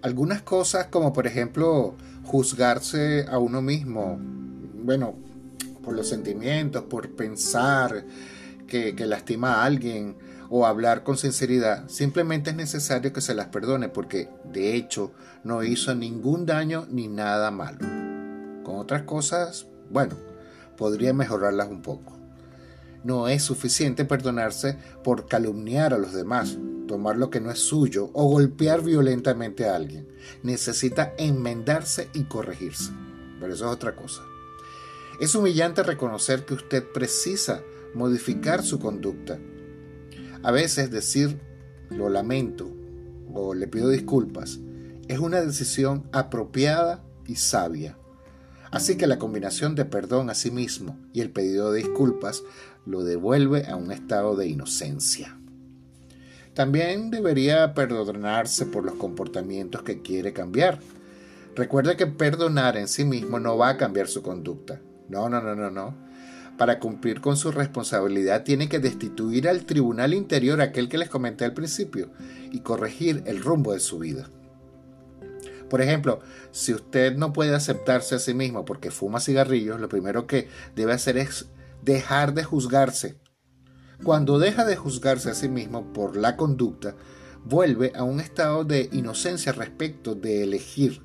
Algunas 0.00 0.40
cosas 0.40 0.86
como 0.86 1.12
por 1.12 1.26
ejemplo 1.26 1.94
juzgarse 2.28 3.24
a 3.30 3.38
uno 3.38 3.62
mismo, 3.62 4.18
bueno, 4.84 5.14
por 5.82 5.94
los 5.94 6.10
sentimientos, 6.10 6.84
por 6.84 7.16
pensar 7.16 8.04
que, 8.66 8.94
lastima 9.06 9.54
a 9.54 9.64
alguien 9.64 10.14
o 10.50 10.66
hablar 10.66 11.04
con 11.04 11.16
sinceridad, 11.16 11.88
simplemente 11.88 12.50
es 12.50 12.56
necesario 12.56 13.14
que 13.14 13.22
se 13.22 13.34
las 13.34 13.46
perdone 13.46 13.88
porque 13.88 14.28
de 14.52 14.74
hecho 14.74 15.12
no 15.42 15.62
hizo 15.62 15.94
ningún 15.94 16.44
daño 16.44 16.86
ni 16.90 17.08
nada 17.08 17.50
malo. 17.50 17.78
Con 18.62 18.76
otras 18.76 19.04
cosas, 19.04 19.66
bueno, 19.90 20.14
podría 20.76 21.14
mejorarlas 21.14 21.68
un 21.68 21.80
poco. 21.80 22.18
No 23.04 23.28
es 23.28 23.42
suficiente 23.42 24.04
perdonarse 24.04 24.76
por 25.02 25.28
calumniar 25.28 25.94
a 25.94 25.98
los 25.98 26.12
demás, 26.12 26.58
tomar 26.88 27.16
lo 27.16 27.30
que 27.30 27.40
no 27.40 27.52
es 27.52 27.60
suyo 27.60 28.10
o 28.14 28.24
golpear 28.24 28.82
violentamente 28.82 29.68
a 29.68 29.76
alguien. 29.76 30.08
Necesita 30.42 31.14
enmendarse 31.16 32.08
y 32.12 32.24
corregirse. 32.24 32.90
Pero 33.38 33.54
eso 33.54 33.66
es 33.66 33.72
otra 33.72 33.94
cosa. 33.94 34.22
Es 35.20 35.36
humillante 35.36 35.84
reconocer 35.84 36.44
que 36.44 36.54
usted 36.54 36.84
precisa 36.92 37.62
modificar 37.94 38.64
su 38.64 38.80
conducta. 38.80 39.38
A 40.42 40.50
veces 40.50 40.90
decir 40.90 41.40
lo 41.90 42.08
lamento 42.08 42.68
o 43.32 43.54
le 43.54 43.68
pido 43.68 43.88
disculpas 43.88 44.58
es 45.08 45.18
una 45.18 45.40
decisión 45.40 46.08
apropiada 46.12 47.04
y 47.26 47.36
sabia. 47.36 47.96
Así 48.70 48.96
que 48.96 49.06
la 49.06 49.18
combinación 49.18 49.74
de 49.74 49.84
perdón 49.84 50.28
a 50.28 50.34
sí 50.34 50.50
mismo 50.50 50.98
y 51.12 51.22
el 51.22 51.30
pedido 51.30 51.72
de 51.72 51.78
disculpas 51.78 52.42
lo 52.84 53.02
devuelve 53.02 53.66
a 53.66 53.76
un 53.76 53.90
estado 53.90 54.36
de 54.36 54.48
inocencia. 54.48 55.37
También 56.58 57.12
debería 57.12 57.72
perdonarse 57.72 58.66
por 58.66 58.84
los 58.84 58.96
comportamientos 58.96 59.82
que 59.82 60.02
quiere 60.02 60.32
cambiar. 60.32 60.80
Recuerde 61.54 61.96
que 61.96 62.08
perdonar 62.08 62.76
en 62.76 62.88
sí 62.88 63.04
mismo 63.04 63.38
no 63.38 63.56
va 63.56 63.68
a 63.68 63.76
cambiar 63.76 64.08
su 64.08 64.22
conducta. 64.22 64.80
No, 65.08 65.28
no, 65.28 65.40
no, 65.40 65.54
no, 65.54 65.70
no. 65.70 65.94
Para 66.56 66.80
cumplir 66.80 67.20
con 67.20 67.36
su 67.36 67.52
responsabilidad 67.52 68.42
tiene 68.42 68.68
que 68.68 68.80
destituir 68.80 69.48
al 69.48 69.66
tribunal 69.66 70.14
interior 70.14 70.60
aquel 70.60 70.88
que 70.88 70.98
les 70.98 71.08
comenté 71.08 71.44
al 71.44 71.54
principio 71.54 72.10
y 72.50 72.58
corregir 72.58 73.22
el 73.26 73.40
rumbo 73.40 73.72
de 73.72 73.78
su 73.78 74.00
vida. 74.00 74.28
Por 75.70 75.80
ejemplo, 75.80 76.18
si 76.50 76.74
usted 76.74 77.16
no 77.16 77.32
puede 77.32 77.54
aceptarse 77.54 78.16
a 78.16 78.18
sí 78.18 78.34
mismo 78.34 78.64
porque 78.64 78.90
fuma 78.90 79.20
cigarrillos, 79.20 79.78
lo 79.78 79.88
primero 79.88 80.26
que 80.26 80.48
debe 80.74 80.92
hacer 80.92 81.18
es 81.18 81.46
dejar 81.84 82.34
de 82.34 82.42
juzgarse 82.42 83.14
cuando 84.02 84.38
deja 84.38 84.64
de 84.64 84.76
juzgarse 84.76 85.30
a 85.30 85.34
sí 85.34 85.48
mismo 85.48 85.92
por 85.92 86.16
la 86.16 86.36
conducta, 86.36 86.94
vuelve 87.44 87.92
a 87.94 88.04
un 88.04 88.20
estado 88.20 88.64
de 88.64 88.88
inocencia 88.92 89.52
respecto 89.52 90.14
de 90.14 90.44
elegir. 90.44 91.02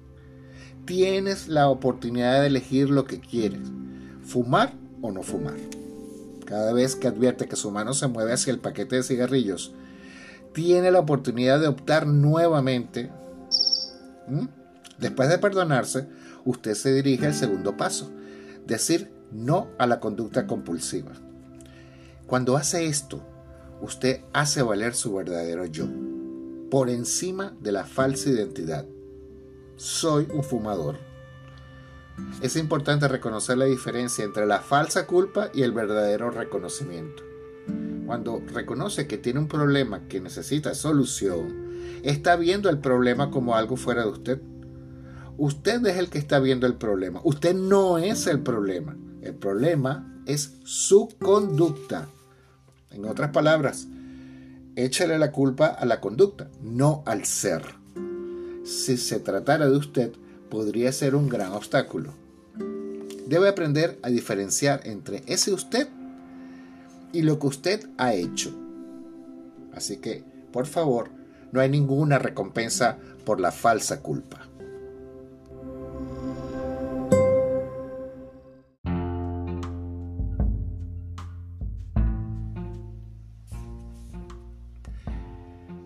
Tienes 0.85 1.47
la 1.47 1.69
oportunidad 1.69 2.41
de 2.41 2.47
elegir 2.47 2.89
lo 2.89 3.05
que 3.05 3.19
quieres, 3.19 3.71
fumar 4.21 4.73
o 5.01 5.11
no 5.11 5.23
fumar. 5.23 5.55
Cada 6.45 6.73
vez 6.73 6.95
que 6.95 7.07
advierte 7.07 7.47
que 7.47 7.55
su 7.55 7.71
mano 7.71 7.93
se 7.93 8.07
mueve 8.07 8.33
hacia 8.33 8.51
el 8.51 8.59
paquete 8.59 8.97
de 8.97 9.03
cigarrillos, 9.03 9.73
tiene 10.53 10.91
la 10.91 10.99
oportunidad 10.99 11.59
de 11.59 11.67
optar 11.67 12.05
nuevamente. 12.05 13.09
Después 14.99 15.29
de 15.29 15.39
perdonarse, 15.39 16.07
usted 16.45 16.75
se 16.75 16.93
dirige 16.93 17.25
al 17.25 17.33
segundo 17.33 17.75
paso, 17.75 18.11
decir 18.67 19.11
no 19.31 19.69
a 19.79 19.87
la 19.87 19.99
conducta 19.99 20.45
compulsiva. 20.45 21.13
Cuando 22.33 22.57
hace 22.57 22.87
esto, 22.87 23.21
usted 23.79 24.21
hace 24.33 24.63
valer 24.63 24.95
su 24.95 25.13
verdadero 25.13 25.67
yo, 25.67 25.85
por 26.71 26.89
encima 26.89 27.55
de 27.61 27.71
la 27.71 27.85
falsa 27.85 28.27
identidad. 28.31 28.87
Soy 29.75 30.27
un 30.33 30.43
fumador. 30.43 30.95
Es 32.41 32.55
importante 32.55 33.07
reconocer 33.07 33.59
la 33.59 33.65
diferencia 33.65 34.25
entre 34.25 34.47
la 34.47 34.61
falsa 34.61 35.05
culpa 35.05 35.51
y 35.53 35.61
el 35.61 35.73
verdadero 35.73 36.31
reconocimiento. 36.31 37.21
Cuando 38.07 38.41
reconoce 38.51 39.05
que 39.05 39.19
tiene 39.19 39.39
un 39.39 39.47
problema 39.47 40.07
que 40.07 40.19
necesita 40.19 40.73
solución, 40.73 42.01
está 42.01 42.35
viendo 42.35 42.67
el 42.71 42.79
problema 42.79 43.29
como 43.29 43.53
algo 43.53 43.75
fuera 43.75 44.05
de 44.05 44.09
usted. 44.09 44.41
Usted 45.37 45.85
es 45.85 45.97
el 45.97 46.09
que 46.09 46.17
está 46.17 46.39
viendo 46.39 46.65
el 46.65 46.77
problema. 46.77 47.21
Usted 47.23 47.53
no 47.53 47.99
es 47.99 48.25
el 48.25 48.39
problema. 48.39 48.97
El 49.21 49.35
problema 49.35 50.19
es 50.25 50.57
su 50.63 51.09
conducta. 51.19 52.09
En 52.93 53.05
otras 53.05 53.31
palabras, 53.31 53.87
échale 54.75 55.17
la 55.17 55.31
culpa 55.31 55.67
a 55.67 55.85
la 55.85 55.99
conducta, 55.99 56.49
no 56.61 57.03
al 57.05 57.25
ser. 57.25 57.75
Si 58.63 58.97
se 58.97 59.19
tratara 59.19 59.67
de 59.67 59.75
usted, 59.75 60.13
podría 60.49 60.91
ser 60.91 61.15
un 61.15 61.27
gran 61.27 61.51
obstáculo. 61.53 62.13
Debe 63.27 63.49
aprender 63.49 63.97
a 64.03 64.09
diferenciar 64.09 64.81
entre 64.85 65.23
ese 65.25 65.51
usted 65.51 65.87
y 67.11 67.23
lo 67.23 67.39
que 67.39 67.47
usted 67.47 67.89
ha 67.97 68.13
hecho. 68.13 68.53
Así 69.73 69.97
que, 69.97 70.23
por 70.51 70.67
favor, 70.67 71.09
no 71.51 71.59
hay 71.59 71.69
ninguna 71.69 72.19
recompensa 72.19 72.97
por 73.25 73.39
la 73.39 73.51
falsa 73.51 74.01
culpa. 74.01 74.42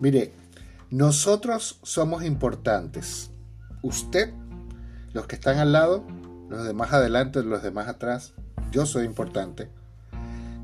Mire, 0.00 0.32
nosotros 0.90 1.80
somos 1.82 2.24
importantes. 2.24 3.30
Usted, 3.82 4.32
los 5.12 5.26
que 5.26 5.34
están 5.34 5.58
al 5.58 5.72
lado, 5.72 6.04
los 6.48 6.64
demás 6.64 6.92
adelante, 6.92 7.42
los 7.42 7.62
demás 7.62 7.88
atrás, 7.88 8.32
yo 8.70 8.86
soy 8.86 9.04
importante. 9.04 9.68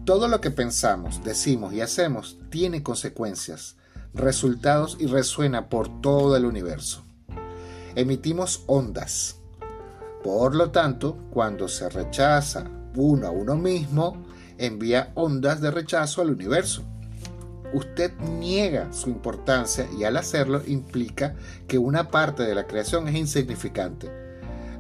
Todo 0.05 0.29
lo 0.29 0.41
que 0.41 0.51
pensamos, 0.51 1.25
decimos 1.25 1.73
y 1.73 1.81
hacemos 1.81 2.39
tiene 2.51 2.83
consecuencias 2.83 3.77
resultados 4.15 4.97
y 5.01 5.07
resuena 5.07 5.69
por 5.69 6.01
todo 6.01 6.37
el 6.37 6.45
universo. 6.45 7.03
Emitimos 7.97 8.63
ondas. 8.67 9.41
Por 10.23 10.55
lo 10.55 10.71
tanto, 10.71 11.19
cuando 11.31 11.69
se 11.69 11.89
rechaza 11.89 12.65
uno 12.95 13.27
a 13.27 13.31
uno 13.31 13.57
mismo, 13.57 14.25
envía 14.59 15.11
ondas 15.15 15.61
de 15.61 15.71
rechazo 15.71 16.23
al 16.23 16.31
universo. 16.31 16.85
Usted 17.75 18.13
niega 18.21 18.93
su 18.93 19.11
importancia 19.11 19.89
y 19.99 20.05
al 20.05 20.17
hacerlo 20.17 20.63
implica 20.67 21.35
que 21.67 21.77
una 21.77 22.11
parte 22.11 22.45
de 22.45 22.55
la 22.55 22.67
creación 22.67 23.09
es 23.09 23.17
insignificante, 23.17 24.09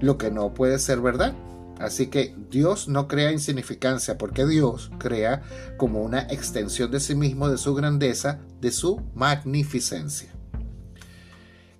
lo 0.01 0.17
que 0.17 0.31
no 0.31 0.55
puede 0.55 0.79
ser 0.79 1.01
verdad. 1.01 1.35
Así 1.81 2.07
que 2.07 2.37
Dios 2.51 2.87
no 2.87 3.09
crea 3.09 3.33
insignificancia 3.33 4.17
porque 4.17 4.47
Dios 4.47 4.93
crea 4.99 5.43
como 5.77 6.03
una 6.03 6.21
extensión 6.21 6.93
de 6.93 7.01
sí 7.01 7.17
mismo, 7.17 7.49
de 7.49 7.59
su 7.59 7.75
grandeza, 7.75 8.39
de 8.61 8.71
su 8.71 9.03
magnificencia. 9.13 10.31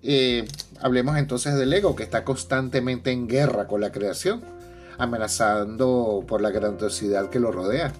Eh, 0.03 0.45
hablemos 0.81 1.17
entonces 1.17 1.55
del 1.55 1.71
ego 1.71 1.95
que 1.95 2.03
está 2.03 2.25
constantemente 2.25 3.11
en 3.11 3.27
guerra 3.27 3.67
con 3.67 3.79
la 3.79 3.93
creación 3.93 4.43
amenazando 4.97 6.23
por 6.27 6.41
la 6.41 6.51
grandiosidad 6.51 7.29
que 7.29 7.39
lo 7.39 7.51
rodea. 7.51 7.93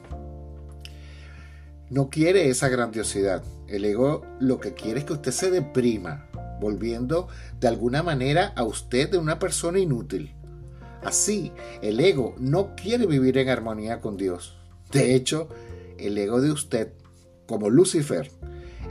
No 1.90 2.10
quiere 2.10 2.50
esa 2.50 2.68
grandiosidad. 2.68 3.44
El 3.68 3.86
ego 3.86 4.26
lo 4.40 4.60
que 4.60 4.74
quiere 4.74 5.00
es 5.00 5.06
que 5.06 5.14
usted 5.14 5.32
se 5.32 5.52
deprima, 5.52 6.28
volviendo 6.60 7.28
de 7.60 7.68
alguna 7.68 8.02
manera 8.02 8.54
a 8.56 8.64
usted 8.64 9.10
de 9.12 9.20
una 9.20 9.38
persona 9.38 9.78
inútil. 9.78 10.34
Así, 11.04 11.52
el 11.84 12.00
ego 12.00 12.34
no 12.40 12.76
quiere 12.76 13.06
vivir 13.06 13.38
en 13.38 13.50
armonía 13.50 14.02
con 14.02 14.18
Dios. 14.18 14.58
De 14.92 15.14
hecho, 15.14 15.48
el 16.00 16.18
ego 16.18 16.42
de 16.42 16.52
usted, 16.52 16.94
como 17.46 17.70
Lucifer, 17.70 18.32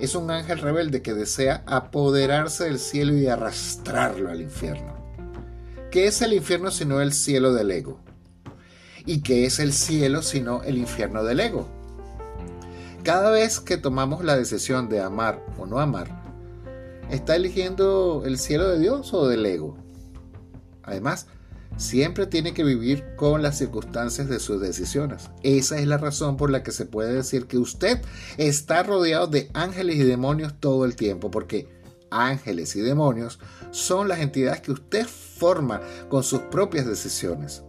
es 0.01 0.15
un 0.15 0.31
ángel 0.31 0.59
rebelde 0.59 1.03
que 1.03 1.15
desea 1.15 1.65
apoderarse 1.67 2.65
del 2.65 2.79
cielo 2.79 3.17
y 3.17 3.27
arrastrarlo 3.27 4.31
al 4.31 4.41
infierno. 4.41 4.95
¿Qué 5.91 6.07
es 6.07 6.23
el 6.23 6.33
infierno 6.33 6.71
sino 6.71 7.01
el 7.01 7.13
cielo 7.13 7.53
del 7.53 7.73
ego? 7.73 8.01
¿Y 9.05 9.23
qué 9.23 9.47
es 9.47 9.59
el 9.59 9.73
cielo 9.73 10.23
sino 10.23 10.63
el 10.63 10.79
infierno 10.79 11.25
del 11.25 11.41
ego? 11.41 11.69
Cada 13.05 13.31
vez 13.31 13.61
que 13.61 13.77
tomamos 13.77 14.25
la 14.25 14.35
decisión 14.35 14.89
de 14.89 15.01
amar 15.01 15.45
o 15.59 15.67
no 15.67 15.79
amar, 15.79 16.23
¿está 17.11 17.37
eligiendo 17.37 18.23
el 18.25 18.39
cielo 18.39 18.67
de 18.67 18.79
Dios 18.79 19.13
o 19.13 19.29
del 19.29 19.45
ego? 19.45 19.77
Además, 20.83 21.27
siempre 21.77 22.27
tiene 22.27 22.55
que 22.55 22.65
vivir 22.65 23.05
con 23.17 23.43
las 23.43 23.59
circunstancias 23.59 24.31
de 24.31 24.41
sus 24.41 24.59
decisiones. 24.59 25.29
Esa 25.43 25.79
es 25.79 25.87
la 25.87 25.99
razón 25.99 26.39
por 26.39 26.49
la 26.49 26.63
que 26.63 26.73
se 26.73 26.87
puede 26.87 27.13
decir 27.13 27.47
que 27.47 27.59
usted 27.59 28.01
está 28.39 28.83
rodeado 28.83 29.27
de 29.27 29.51
ángeles 29.53 29.97
y 29.97 30.05
demonios 30.05 30.59
todo 30.59 30.87
el 30.87 30.97
tiempo, 30.97 31.31
porque 31.31 31.69
ángeles 32.11 32.75
y 32.75 32.81
demonios 32.81 33.39
son 33.71 34.09
las 34.09 34.21
entidades 34.21 34.63
que 34.63 34.73
usted 34.73 35.07
forma 35.07 35.83
con 36.09 36.25
sus 36.25 36.41
propias 36.41 36.87
decisiones. 36.87 37.65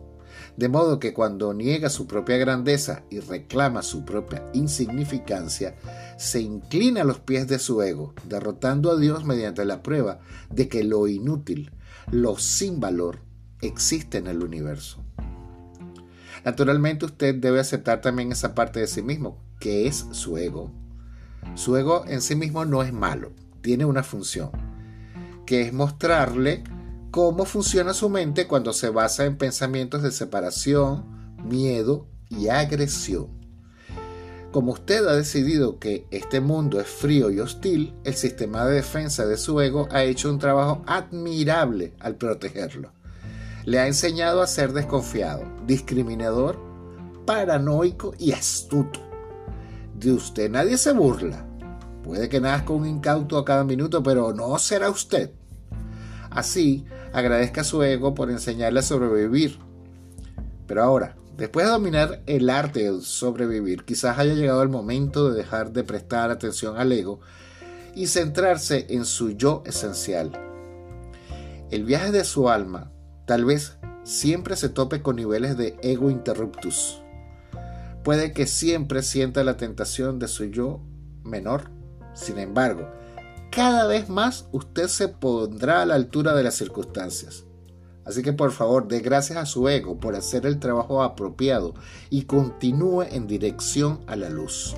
De 0.57 0.69
modo 0.69 0.99
que 0.99 1.13
cuando 1.13 1.53
niega 1.53 1.89
su 1.89 2.07
propia 2.07 2.37
grandeza 2.37 3.03
y 3.09 3.19
reclama 3.19 3.81
su 3.81 4.05
propia 4.05 4.43
insignificancia, 4.53 5.75
se 6.17 6.39
inclina 6.39 7.01
a 7.01 7.05
los 7.05 7.19
pies 7.19 7.47
de 7.47 7.59
su 7.59 7.81
ego, 7.81 8.13
derrotando 8.23 8.91
a 8.91 8.97
Dios 8.97 9.25
mediante 9.25 9.65
la 9.65 9.83
prueba 9.83 10.19
de 10.49 10.69
que 10.69 10.83
lo 10.83 11.07
inútil, 11.07 11.71
lo 12.09 12.37
sin 12.37 12.79
valor, 12.79 13.19
existe 13.61 14.17
en 14.17 14.27
el 14.27 14.43
universo. 14.43 15.03
Naturalmente 16.45 17.05
usted 17.05 17.35
debe 17.35 17.59
aceptar 17.59 18.01
también 18.01 18.31
esa 18.31 18.55
parte 18.55 18.79
de 18.79 18.87
sí 18.87 19.01
mismo, 19.01 19.37
que 19.59 19.87
es 19.87 20.05
su 20.11 20.37
ego. 20.37 20.71
Su 21.55 21.75
ego 21.75 22.05
en 22.07 22.21
sí 22.21 22.35
mismo 22.35 22.63
no 22.65 22.81
es 22.81 22.93
malo, 22.93 23.33
tiene 23.61 23.83
una 23.83 24.03
función, 24.03 24.51
que 25.45 25.61
es 25.61 25.73
mostrarle 25.73 26.63
cómo 27.15 27.45
funciona 27.45 27.93
su 27.93 28.09
mente 28.09 28.45
cuando 28.45 28.73
se 28.73 28.89
basa 28.89 29.23
en 29.23 29.37
pensamientos 29.37 30.03
de 30.03 30.11
separación, 30.11 31.37
miedo 31.45 32.07
y 32.27 32.49
agresión. 32.49 33.29
Como 34.51 34.73
usted 34.73 35.07
ha 35.07 35.15
decidido 35.15 35.79
que 35.79 36.05
este 36.11 36.41
mundo 36.41 36.77
es 36.77 36.87
frío 36.87 37.31
y 37.31 37.39
hostil, 37.39 37.95
el 38.03 38.15
sistema 38.15 38.65
de 38.65 38.75
defensa 38.75 39.25
de 39.25 39.37
su 39.37 39.61
ego 39.61 39.87
ha 39.91 40.03
hecho 40.03 40.29
un 40.29 40.39
trabajo 40.39 40.83
admirable 40.87 41.93
al 42.01 42.17
protegerlo. 42.17 42.91
Le 43.63 43.79
ha 43.79 43.87
enseñado 43.87 44.41
a 44.41 44.47
ser 44.47 44.73
desconfiado, 44.73 45.45
discriminador, 45.65 46.59
paranoico 47.25 48.13
y 48.19 48.33
astuto. 48.33 48.99
De 49.97 50.11
usted 50.11 50.51
nadie 50.51 50.77
se 50.77 50.91
burla, 50.91 51.47
Puede 52.03 52.27
que 52.27 52.41
nazca 52.41 52.73
un 52.73 52.85
incauto 52.85 53.37
a 53.37 53.45
cada 53.45 53.63
minuto, 53.63 54.03
pero 54.03 54.33
no 54.33 54.59
será 54.59 54.89
usted. 54.89 55.31
Así, 56.35 56.85
agradezca 57.13 57.61
a 57.61 57.63
su 57.63 57.81
ego 57.81 58.13
por 58.13 58.29
enseñarle 58.29 58.79
a 58.79 58.83
sobrevivir. 58.83 59.57
Pero 60.67 60.83
ahora, 60.83 61.15
después 61.37 61.65
de 61.65 61.71
dominar 61.71 62.21
el 62.27 62.49
arte 62.49 62.91
de 62.91 63.01
sobrevivir, 63.01 63.85
quizás 63.85 64.19
haya 64.19 64.33
llegado 64.33 64.61
el 64.61 64.69
momento 64.69 65.29
de 65.29 65.37
dejar 65.37 65.71
de 65.71 65.83
prestar 65.83 66.29
atención 66.29 66.77
al 66.77 66.91
ego 66.91 67.21
y 67.95 68.07
centrarse 68.07 68.85
en 68.89 69.05
su 69.05 69.31
yo 69.31 69.63
esencial. 69.65 70.31
El 71.71 71.85
viaje 71.85 72.11
de 72.11 72.25
su 72.25 72.49
alma 72.49 72.91
tal 73.25 73.45
vez 73.45 73.77
siempre 74.03 74.57
se 74.57 74.69
tope 74.69 75.01
con 75.01 75.15
niveles 75.15 75.57
de 75.57 75.77
ego 75.81 76.11
interruptus. 76.11 77.01
Puede 78.03 78.33
que 78.33 78.45
siempre 78.45 79.01
sienta 79.01 79.43
la 79.43 79.57
tentación 79.57 80.19
de 80.19 80.27
su 80.27 80.45
yo 80.45 80.81
menor 81.23 81.75
sin 82.15 82.39
embargo, 82.39 82.89
cada 83.55 83.87
vez 83.87 84.09
más 84.09 84.49
usted 84.51 84.87
se 84.89 85.07
pondrá 85.07 85.81
a 85.81 85.85
la 85.85 85.95
altura 85.95 86.35
de 86.35 86.43
las 86.43 86.55
circunstancias. 86.55 87.45
Así 88.03 88.21
que 88.21 88.33
por 88.33 88.51
favor, 88.51 88.89
dé 88.89 88.99
gracias 88.99 89.37
a 89.37 89.45
su 89.45 89.69
ego 89.69 89.97
por 89.97 90.13
hacer 90.13 90.45
el 90.45 90.59
trabajo 90.59 91.01
apropiado 91.01 91.73
y 92.09 92.23
continúe 92.23 93.03
en 93.03 93.27
dirección 93.27 94.01
a 94.07 94.17
la 94.17 94.29
luz. 94.29 94.75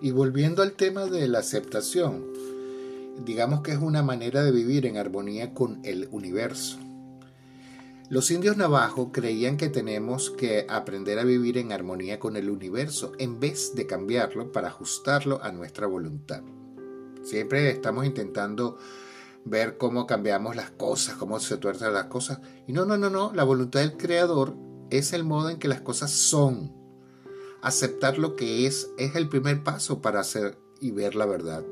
Y 0.00 0.10
volviendo 0.12 0.62
al 0.62 0.72
tema 0.72 1.04
de 1.04 1.28
la 1.28 1.40
aceptación, 1.40 2.24
digamos 3.24 3.60
que 3.60 3.72
es 3.72 3.78
una 3.78 4.02
manera 4.02 4.42
de 4.42 4.50
vivir 4.50 4.86
en 4.86 4.96
armonía 4.96 5.52
con 5.52 5.78
el 5.84 6.08
universo. 6.10 6.78
Los 8.08 8.30
indios 8.30 8.56
navajos 8.56 9.08
creían 9.12 9.56
que 9.56 9.68
tenemos 9.68 10.30
que 10.30 10.66
aprender 10.68 11.18
a 11.18 11.24
vivir 11.24 11.56
en 11.56 11.72
armonía 11.72 12.18
con 12.18 12.36
el 12.36 12.50
universo 12.50 13.12
en 13.18 13.40
vez 13.40 13.74
de 13.74 13.86
cambiarlo 13.86 14.52
para 14.52 14.68
ajustarlo 14.68 15.42
a 15.42 15.50
nuestra 15.52 15.86
voluntad. 15.86 16.42
Siempre 17.22 17.70
estamos 17.70 18.04
intentando 18.04 18.76
ver 19.44 19.78
cómo 19.78 20.06
cambiamos 20.06 20.56
las 20.56 20.70
cosas, 20.70 21.14
cómo 21.14 21.40
se 21.40 21.56
tuercen 21.56 21.94
las 21.94 22.06
cosas. 22.06 22.40
Y 22.66 22.72
no, 22.72 22.84
no, 22.84 22.96
no, 22.98 23.08
no, 23.08 23.32
la 23.32 23.44
voluntad 23.44 23.80
del 23.80 23.96
creador 23.96 24.54
es 24.90 25.12
el 25.12 25.24
modo 25.24 25.48
en 25.50 25.58
que 25.58 25.68
las 25.68 25.80
cosas 25.80 26.10
son. 26.10 26.72
Aceptar 27.62 28.18
lo 28.18 28.36
que 28.36 28.66
es 28.66 28.90
es 28.98 29.14
el 29.14 29.28
primer 29.28 29.62
paso 29.62 30.02
para 30.02 30.20
hacer 30.20 30.58
y 30.80 30.90
ver 30.90 31.14
la 31.14 31.26
verdad. 31.26 31.64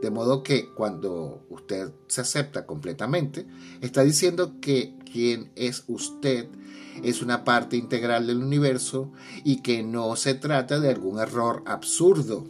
De 0.00 0.10
modo 0.10 0.42
que 0.42 0.70
cuando 0.70 1.44
usted 1.48 1.92
se 2.06 2.22
acepta 2.22 2.66
completamente, 2.66 3.46
está 3.80 4.02
diciendo 4.02 4.54
que 4.60 4.96
quien 5.12 5.52
es 5.56 5.84
usted 5.88 6.48
es 7.02 7.22
una 7.22 7.44
parte 7.44 7.76
integral 7.76 8.26
del 8.26 8.38
universo 8.38 9.12
y 9.44 9.62
que 9.62 9.82
no 9.82 10.16
se 10.16 10.34
trata 10.34 10.80
de 10.80 10.90
algún 10.90 11.18
error 11.18 11.62
absurdo. 11.66 12.46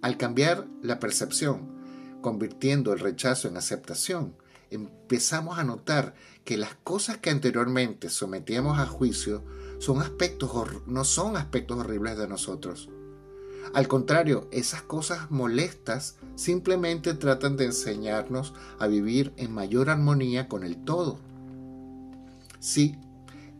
Al 0.00 0.16
cambiar 0.16 0.66
la 0.82 0.98
percepción, 0.98 2.20
convirtiendo 2.20 2.92
el 2.92 3.00
rechazo 3.00 3.48
en 3.48 3.56
aceptación, 3.56 4.34
empezamos 4.70 5.58
a 5.58 5.64
notar 5.64 6.14
que 6.44 6.56
las 6.56 6.74
cosas 6.74 7.18
que 7.18 7.30
anteriormente 7.30 8.08
sometíamos 8.10 8.78
a 8.78 8.86
juicio 8.86 9.44
son 9.78 10.00
aspectos, 10.00 10.50
no 10.86 11.04
son 11.04 11.36
aspectos 11.36 11.78
horribles 11.78 12.18
de 12.18 12.28
nosotros 12.28 12.88
al 13.74 13.88
contrario, 13.88 14.48
esas 14.50 14.82
cosas 14.82 15.30
molestas 15.30 16.16
simplemente 16.34 17.14
tratan 17.14 17.56
de 17.56 17.66
enseñarnos 17.66 18.52
a 18.78 18.86
vivir 18.86 19.32
en 19.36 19.52
mayor 19.52 19.88
armonía 19.88 20.46
con 20.46 20.62
el 20.62 20.84
todo. 20.84 21.18
Sí, 22.62 22.94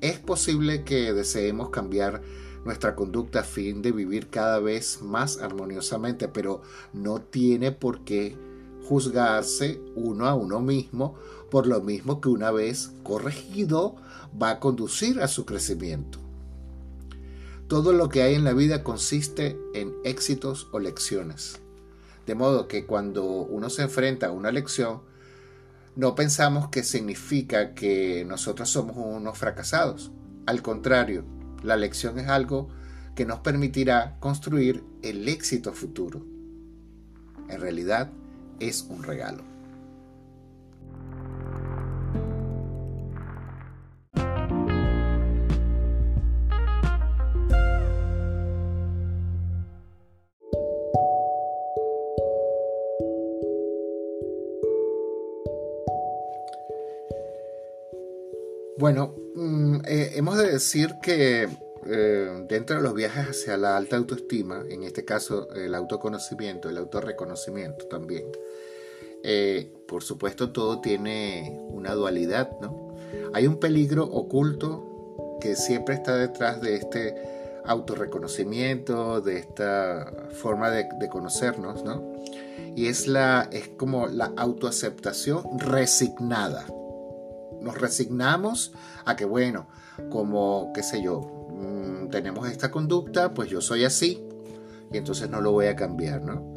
es 0.01 0.21
posible 0.21 0.85
que 0.85 1.12
deseemos 1.12 1.71
cambiar 1.71 2.23
nuestra 2.65 2.95
conducta 2.95 3.41
a 3.41 3.43
fin 3.43 3.83
de 3.83 3.91
vivir 3.91 4.29
cada 4.31 4.61
vez 4.61 5.03
más 5.03 5.38
armoniosamente, 5.38 6.29
pero 6.29 6.62
no 6.93 7.21
tiene 7.21 7.73
por 7.73 8.05
qué 8.05 8.38
juzgarse 8.87 9.81
uno 9.97 10.27
a 10.27 10.37
uno 10.37 10.61
mismo 10.61 11.17
por 11.51 11.67
lo 11.67 11.81
mismo 11.81 12.21
que 12.21 12.29
una 12.29 12.53
vez 12.53 12.93
corregido 13.03 13.97
va 14.41 14.51
a 14.51 14.61
conducir 14.61 15.21
a 15.21 15.27
su 15.27 15.47
crecimiento. 15.47 16.21
Todo 17.67 17.93
lo 17.93 18.09
que 18.09 18.23
hay 18.23 18.37
en 18.37 18.45
la 18.45 18.53
vida 18.53 18.85
consiste 18.85 19.59
en 19.75 19.97
éxitos 20.05 20.69
o 20.71 20.79
lecciones. 20.79 21.61
De 22.25 22.37
modo 22.37 22.69
que 22.69 22.87
cuando 22.87 23.25
uno 23.25 23.69
se 23.69 23.83
enfrenta 23.83 24.29
a 24.29 24.31
una 24.31 24.53
lección, 24.53 25.01
no 25.94 26.14
pensamos 26.14 26.68
que 26.68 26.83
significa 26.83 27.74
que 27.74 28.24
nosotros 28.26 28.70
somos 28.70 28.96
unos 28.96 29.37
fracasados. 29.37 30.11
Al 30.46 30.62
contrario, 30.62 31.24
la 31.62 31.76
lección 31.76 32.18
es 32.18 32.28
algo 32.28 32.68
que 33.14 33.26
nos 33.26 33.40
permitirá 33.40 34.16
construir 34.18 34.83
el 35.02 35.28
éxito 35.28 35.72
futuro. 35.72 36.24
En 37.48 37.61
realidad 37.61 38.11
es 38.59 38.87
un 38.88 39.02
regalo. 39.02 39.52
Bueno, 58.83 59.14
mm, 59.37 59.77
eh, 59.87 60.11
hemos 60.16 60.37
de 60.38 60.51
decir 60.55 60.97
que 61.01 61.49
eh, 61.87 62.45
dentro 62.49 62.75
de 62.75 62.83
los 62.83 62.95
viajes 62.95 63.29
hacia 63.29 63.57
la 63.57 63.77
alta 63.77 63.97
autoestima, 63.97 64.64
en 64.68 64.83
este 64.83 65.05
caso 65.05 65.49
el 65.55 65.77
autoconocimiento, 65.77 66.68
el 66.68 66.79
autorreconocimiento 66.79 67.87
también, 67.87 68.25
eh, 69.23 69.73
por 69.87 70.03
supuesto 70.03 70.51
todo 70.51 70.81
tiene 70.81 71.61
una 71.68 71.95
dualidad, 71.95 72.59
¿no? 72.61 72.97
Hay 73.33 73.47
un 73.47 73.61
peligro 73.61 74.03
oculto 74.03 75.38
que 75.40 75.55
siempre 75.55 75.95
está 75.95 76.16
detrás 76.16 76.61
de 76.61 76.75
este 76.75 77.14
autorreconocimiento, 77.64 79.21
de 79.21 79.37
esta 79.38 80.12
forma 80.33 80.71
de, 80.71 80.88
de 80.99 81.09
conocernos, 81.09 81.85
¿no? 81.85 82.03
Y 82.75 82.88
es, 82.88 83.07
la, 83.07 83.49
es 83.53 83.68
como 83.68 84.09
la 84.09 84.33
autoaceptación 84.37 85.61
resignada 85.61 86.66
nos 87.62 87.81
resignamos 87.81 88.72
a 89.05 89.16
que, 89.16 89.25
bueno, 89.25 89.66
como, 90.11 90.72
qué 90.75 90.83
sé 90.83 91.03
yo, 91.03 91.20
mm, 91.51 92.09
tenemos 92.09 92.48
esta 92.48 92.70
conducta, 92.70 93.35
pues 93.35 93.48
yo 93.51 93.61
soy 93.61 93.85
así 93.85 94.22
y 94.92 94.96
entonces 94.96 95.31
no 95.31 95.40
lo 95.40 95.53
voy 95.53 95.66
a 95.66 95.77
cambiar, 95.77 96.22
¿no? 96.22 96.53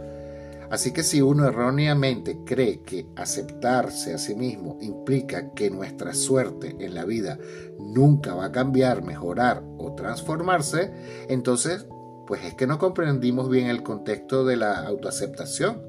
Así 0.70 0.92
que 0.92 1.04
si 1.04 1.22
uno 1.22 1.48
erróneamente 1.48 2.40
cree 2.44 2.82
que 2.82 3.08
aceptarse 3.16 4.14
a 4.14 4.18
sí 4.18 4.36
mismo 4.36 4.78
implica 4.82 5.52
que 5.52 5.70
nuestra 5.70 6.14
suerte 6.14 6.76
en 6.80 6.96
la 6.96 7.06
vida 7.06 7.38
nunca 7.80 8.34
va 8.34 8.46
a 8.46 8.52
cambiar, 8.52 9.04
mejorar 9.04 9.64
o 9.78 9.94
transformarse, 9.94 10.92
entonces 11.30 11.86
pues 12.26 12.44
es 12.44 12.56
que 12.56 12.66
no 12.66 12.80
comprendimos 12.80 13.50
bien 13.50 13.68
el 13.68 13.84
contexto 13.84 14.46
de 14.46 14.58
la 14.58 14.80
autoaceptación. 14.80 15.82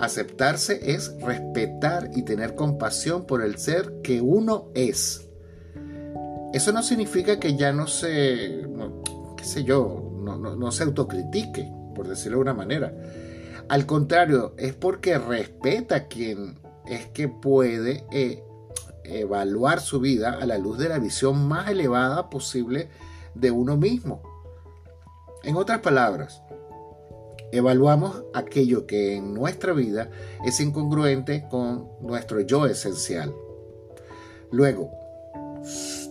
Aceptarse 0.00 0.94
es 0.94 1.14
respetar 1.20 2.10
y 2.14 2.22
tener 2.22 2.54
compasión 2.54 3.26
por 3.26 3.42
el 3.42 3.58
ser 3.58 4.00
que 4.02 4.22
uno 4.22 4.70
es. 4.74 5.28
Eso 6.54 6.72
no 6.72 6.82
significa 6.82 7.38
que 7.38 7.54
ya 7.54 7.74
no 7.74 7.86
se, 7.86 8.66
qué 9.36 9.44
sé 9.44 9.62
yo, 9.62 10.10
no, 10.22 10.72
se 10.72 10.84
autocritique, 10.84 11.70
por 11.94 12.08
decirlo 12.08 12.38
de 12.38 12.42
una 12.42 12.54
manera. 12.54 12.94
Al 13.68 13.84
contrario, 13.84 14.54
es 14.56 14.72
porque 14.72 15.18
respeta 15.18 15.96
a 15.96 16.08
quien 16.08 16.58
es 16.86 17.06
que 17.08 17.28
puede 17.28 18.04
eh, 18.10 18.42
evaluar 19.04 19.80
su 19.80 20.00
vida 20.00 20.38
a 20.40 20.46
la 20.46 20.56
luz 20.56 20.78
de 20.78 20.88
la 20.88 20.98
visión 20.98 21.46
más 21.46 21.68
elevada 21.68 22.30
posible 22.30 22.88
de 23.34 23.50
uno 23.50 23.76
mismo. 23.76 24.22
En 25.44 25.56
otras 25.56 25.80
palabras, 25.80 26.42
evaluamos 27.52 28.24
aquello 28.34 28.86
que 28.86 29.16
en 29.16 29.34
nuestra 29.34 29.72
vida 29.72 30.10
es 30.44 30.60
incongruente 30.60 31.46
con 31.50 31.88
nuestro 32.00 32.40
yo 32.40 32.66
esencial. 32.66 33.34
Luego, 34.50 34.90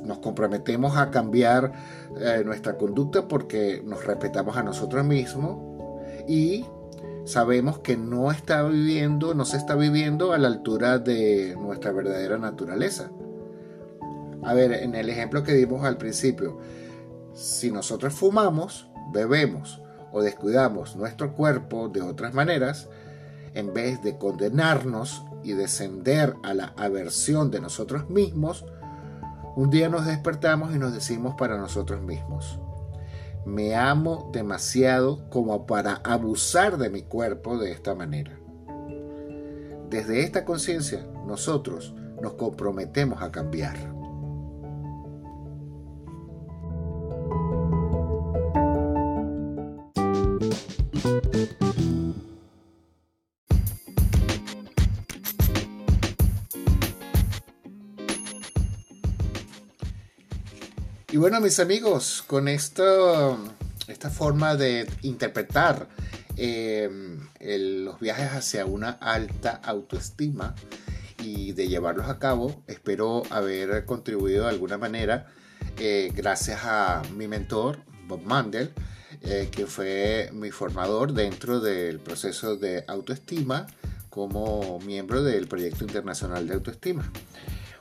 nos 0.04 0.20
comprometemos 0.20 0.98
a 0.98 1.12
cambiar 1.12 1.74
eh, 2.20 2.44
nuestra 2.46 2.78
conducta 2.78 3.28
porque 3.28 3.82
nos 3.84 4.06
respetamos 4.06 4.58
a 4.58 4.64
nosotros 4.64 5.06
mismos 5.06 5.58
y 6.28 6.66
sabemos 7.26 7.80
que 7.80 7.98
no 7.98 8.32
está 8.32 8.64
viviendo, 8.64 9.34
no 9.34 9.46
se 9.46 9.58
está 9.58 9.76
viviendo 9.76 10.34
a 10.34 10.38
la 10.38 10.48
altura 10.48 11.00
de 11.00 11.56
nuestra 11.60 11.92
verdadera 11.92 12.38
naturaleza. 12.38 13.12
A 14.44 14.54
ver, 14.54 14.72
en 14.74 14.96
el 14.96 15.10
ejemplo 15.10 15.44
que 15.44 15.54
dimos 15.54 15.84
al 15.84 15.98
principio, 15.98 16.58
si 17.34 17.72
nosotros 17.72 18.14
fumamos, 18.14 18.90
bebemos, 19.12 19.82
o 20.12 20.22
descuidamos 20.22 20.96
nuestro 20.96 21.34
cuerpo 21.34 21.90
de 21.90 22.02
otras 22.02 22.34
maneras, 22.34 22.90
en 23.54 23.74
vez 23.74 24.02
de 24.04 24.18
condenarnos 24.18 25.24
y 25.44 25.54
descender 25.54 26.36
a 26.44 26.54
la 26.54 26.74
aversión 26.78 27.52
de 27.52 27.62
nosotros 27.62 28.10
mismos, 28.10 28.66
un 29.56 29.70
día 29.70 29.90
nos 29.90 30.06
despertamos 30.06 30.74
y 30.74 30.80
nos 30.80 30.94
decimos 30.94 31.36
para 31.38 31.58
nosotros 31.58 32.02
mismos, 32.02 32.60
me 33.46 33.76
amo 33.76 34.30
demasiado 34.32 35.28
como 35.30 35.66
para 35.66 35.96
abusar 36.04 36.78
de 36.78 36.90
mi 36.90 37.02
cuerpo 37.04 37.58
de 37.58 37.72
esta 37.72 37.96
manera. 37.96 38.38
Desde 39.90 40.22
esta 40.22 40.46
conciencia, 40.46 41.06
nosotros 41.26 41.96
nos 42.22 42.34
comprometemos 42.34 43.22
a 43.24 43.32
cambiar. 43.32 43.99
Bueno, 61.30 61.46
mis 61.46 61.60
amigos, 61.60 62.24
con 62.26 62.48
esto, 62.48 63.38
esta 63.88 64.10
forma 64.10 64.56
de 64.56 64.90
interpretar 65.04 65.88
em, 66.38 67.20
los 67.40 68.00
viajes 68.00 68.32
hacia 68.32 68.66
una 68.66 68.90
alta 68.90 69.62
autoestima 69.64 70.56
y 71.24 71.52
de 71.52 71.68
llevarlos 71.68 72.08
a 72.08 72.18
cabo, 72.18 72.64
espero 72.66 73.22
haber 73.30 73.86
contribuido 73.86 74.46
de 74.46 74.50
alguna 74.50 74.80
manera 74.80 75.28
eh, 75.78 76.12
gracias 76.16 76.62
a 76.64 77.04
mi 77.16 77.28
mentor, 77.28 77.78
Bob 78.08 78.24
Mandel, 78.24 78.74
eh, 79.22 79.50
que 79.52 79.68
fue 79.68 80.32
mi 80.34 80.50
formador 80.50 81.14
dentro 81.14 81.60
del 81.60 82.00
proceso 82.00 82.56
de 82.56 82.86
autoestima 82.88 83.68
como 84.10 84.80
miembro 84.80 85.22
del 85.22 85.48
proyecto 85.48 85.84
internacional 85.84 86.48
de 86.48 86.56
autoestima. 86.56 87.12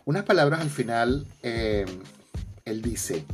Unas 0.05 0.25
palabras 0.25 0.61
al 0.61 0.71
final, 0.71 1.27
eh, 1.43 1.87
él 2.69 2.83
dice, 2.83 3.25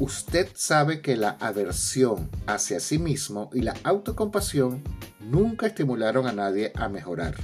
usted 0.00 0.48
sabe 0.54 1.00
que 1.00 1.16
la 1.16 1.30
aversión 1.40 2.30
hacia 2.46 2.80
sí 2.80 2.98
mismo 2.98 3.50
y 3.52 3.62
la 3.62 3.74
autocompasión 3.84 4.82
nunca 5.20 5.66
estimularon 5.66 6.26
a 6.26 6.32
nadie 6.32 6.72
a 6.74 6.88
mejorar. 6.88 7.36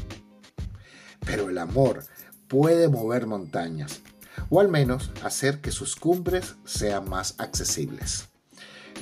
Pero 1.24 1.48
el 1.48 1.58
amor 1.58 2.04
puede 2.48 2.88
mover 2.88 3.26
montañas, 3.26 4.00
o 4.48 4.60
al 4.60 4.68
menos 4.68 5.10
hacer 5.22 5.60
que 5.60 5.70
sus 5.70 5.96
cumbres 5.96 6.56
sean 6.64 7.08
más 7.08 7.34
accesibles. 7.38 8.28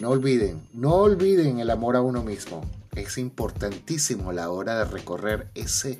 No 0.01 0.11
olviden, 0.11 0.69
no 0.73 0.95
olviden 0.95 1.59
el 1.59 1.71
amor 1.71 1.97
a 1.97 2.03
uno 2.03 2.23
mismo. 2.23 2.61
Es 2.95 3.19
importantísimo 3.19 4.31
a 4.31 4.33
la 4.33 4.51
hora 4.51 4.79
de 4.79 4.85
recorrer 4.85 5.51
ese 5.55 5.99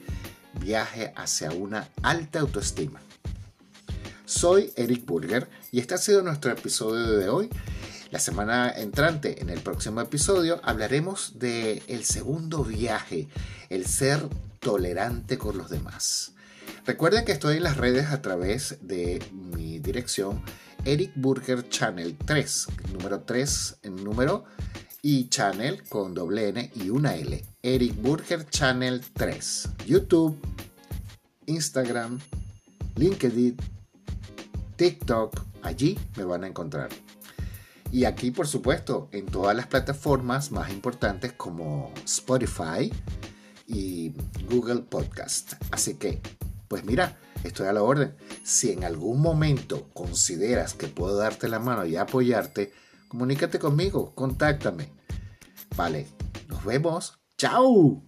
viaje 0.61 1.13
hacia 1.17 1.51
una 1.51 1.89
alta 2.03 2.41
autoestima. 2.41 3.01
Soy 4.29 4.75
Eric 4.77 5.07
Burger 5.07 5.49
y 5.73 5.81
este 5.81 5.95
ha 5.95 5.99
sido 5.99 6.21
nuestro 6.21 6.53
episodio 6.53 7.17
de 7.17 7.31
hoy. 7.31 7.49
La 8.11 8.19
semana 8.19 8.71
entrante, 8.71 9.41
en 9.41 9.49
el 9.49 9.61
próximo 9.61 10.03
episodio, 10.03 10.61
hablaremos 10.65 11.39
de 11.39 11.83
el 11.87 12.05
segundo 12.05 12.63
viaje, 12.63 13.27
el 13.71 13.87
ser 13.87 14.29
tolerante 14.61 15.39
con 15.39 15.57
los 15.57 15.71
demás. 15.71 16.35
Recuerden 16.85 17.25
que 17.25 17.33
estoy 17.33 17.57
en 17.57 17.63
las 17.63 17.79
redes 17.79 18.09
a 18.09 18.21
través 18.21 18.77
de 18.83 19.25
mi 19.33 19.79
dirección 19.79 20.43
Eric 20.85 21.13
Burger 21.17 21.67
Channel 21.67 22.15
3, 22.23 22.67
número 22.93 23.21
3 23.21 23.79
en 23.85 23.97
número 24.05 24.45
y 25.01 25.31
channel 25.31 25.85
con 25.89 26.13
doble 26.13 26.51
N 26.51 26.71
y 26.75 26.91
una 26.91 27.15
L. 27.15 27.43
Eric 27.63 27.97
Burger 27.97 28.47
Channel 28.47 29.03
3. 29.15 29.69
YouTube, 29.87 30.39
Instagram, 31.47 32.21
LinkedIn, 32.95 33.57
TikTok. 34.79 35.45
Allí 35.63 35.99
me 36.17 36.25
van 36.25 36.45
a 36.45 36.47
encontrar. 36.47 36.89
Y 37.91 38.05
aquí, 38.05 38.31
por 38.31 38.47
supuesto, 38.47 39.09
en 39.13 39.27
todas 39.27 39.57
las 39.57 39.67
plataformas 39.67 40.53
más 40.53 40.71
importantes 40.71 41.33
como 41.33 41.93
Spotify 42.05 42.93
y 43.67 44.13
Google 44.49 44.83
Podcast. 44.83 45.55
Así 45.71 45.95
que, 45.95 46.21
pues 46.69 46.85
mira, 46.85 47.19
estoy 47.45 47.67
a 47.67 47.73
la 47.73 47.83
orden. 47.83 48.15
Si 48.45 48.71
en 48.71 48.85
algún 48.85 49.21
momento 49.21 49.89
consideras 49.95 50.75
que 50.75 50.87
puedo 50.87 51.17
darte 51.17 51.49
la 51.49 51.59
mano 51.59 51.85
y 51.85 51.97
apoyarte, 51.97 52.73
comunícate 53.09 53.59
conmigo, 53.59 54.15
contáctame. 54.15 54.91
Vale, 55.77 56.07
nos 56.49 56.65
vemos. 56.65 57.19
¡Chao! 57.37 58.08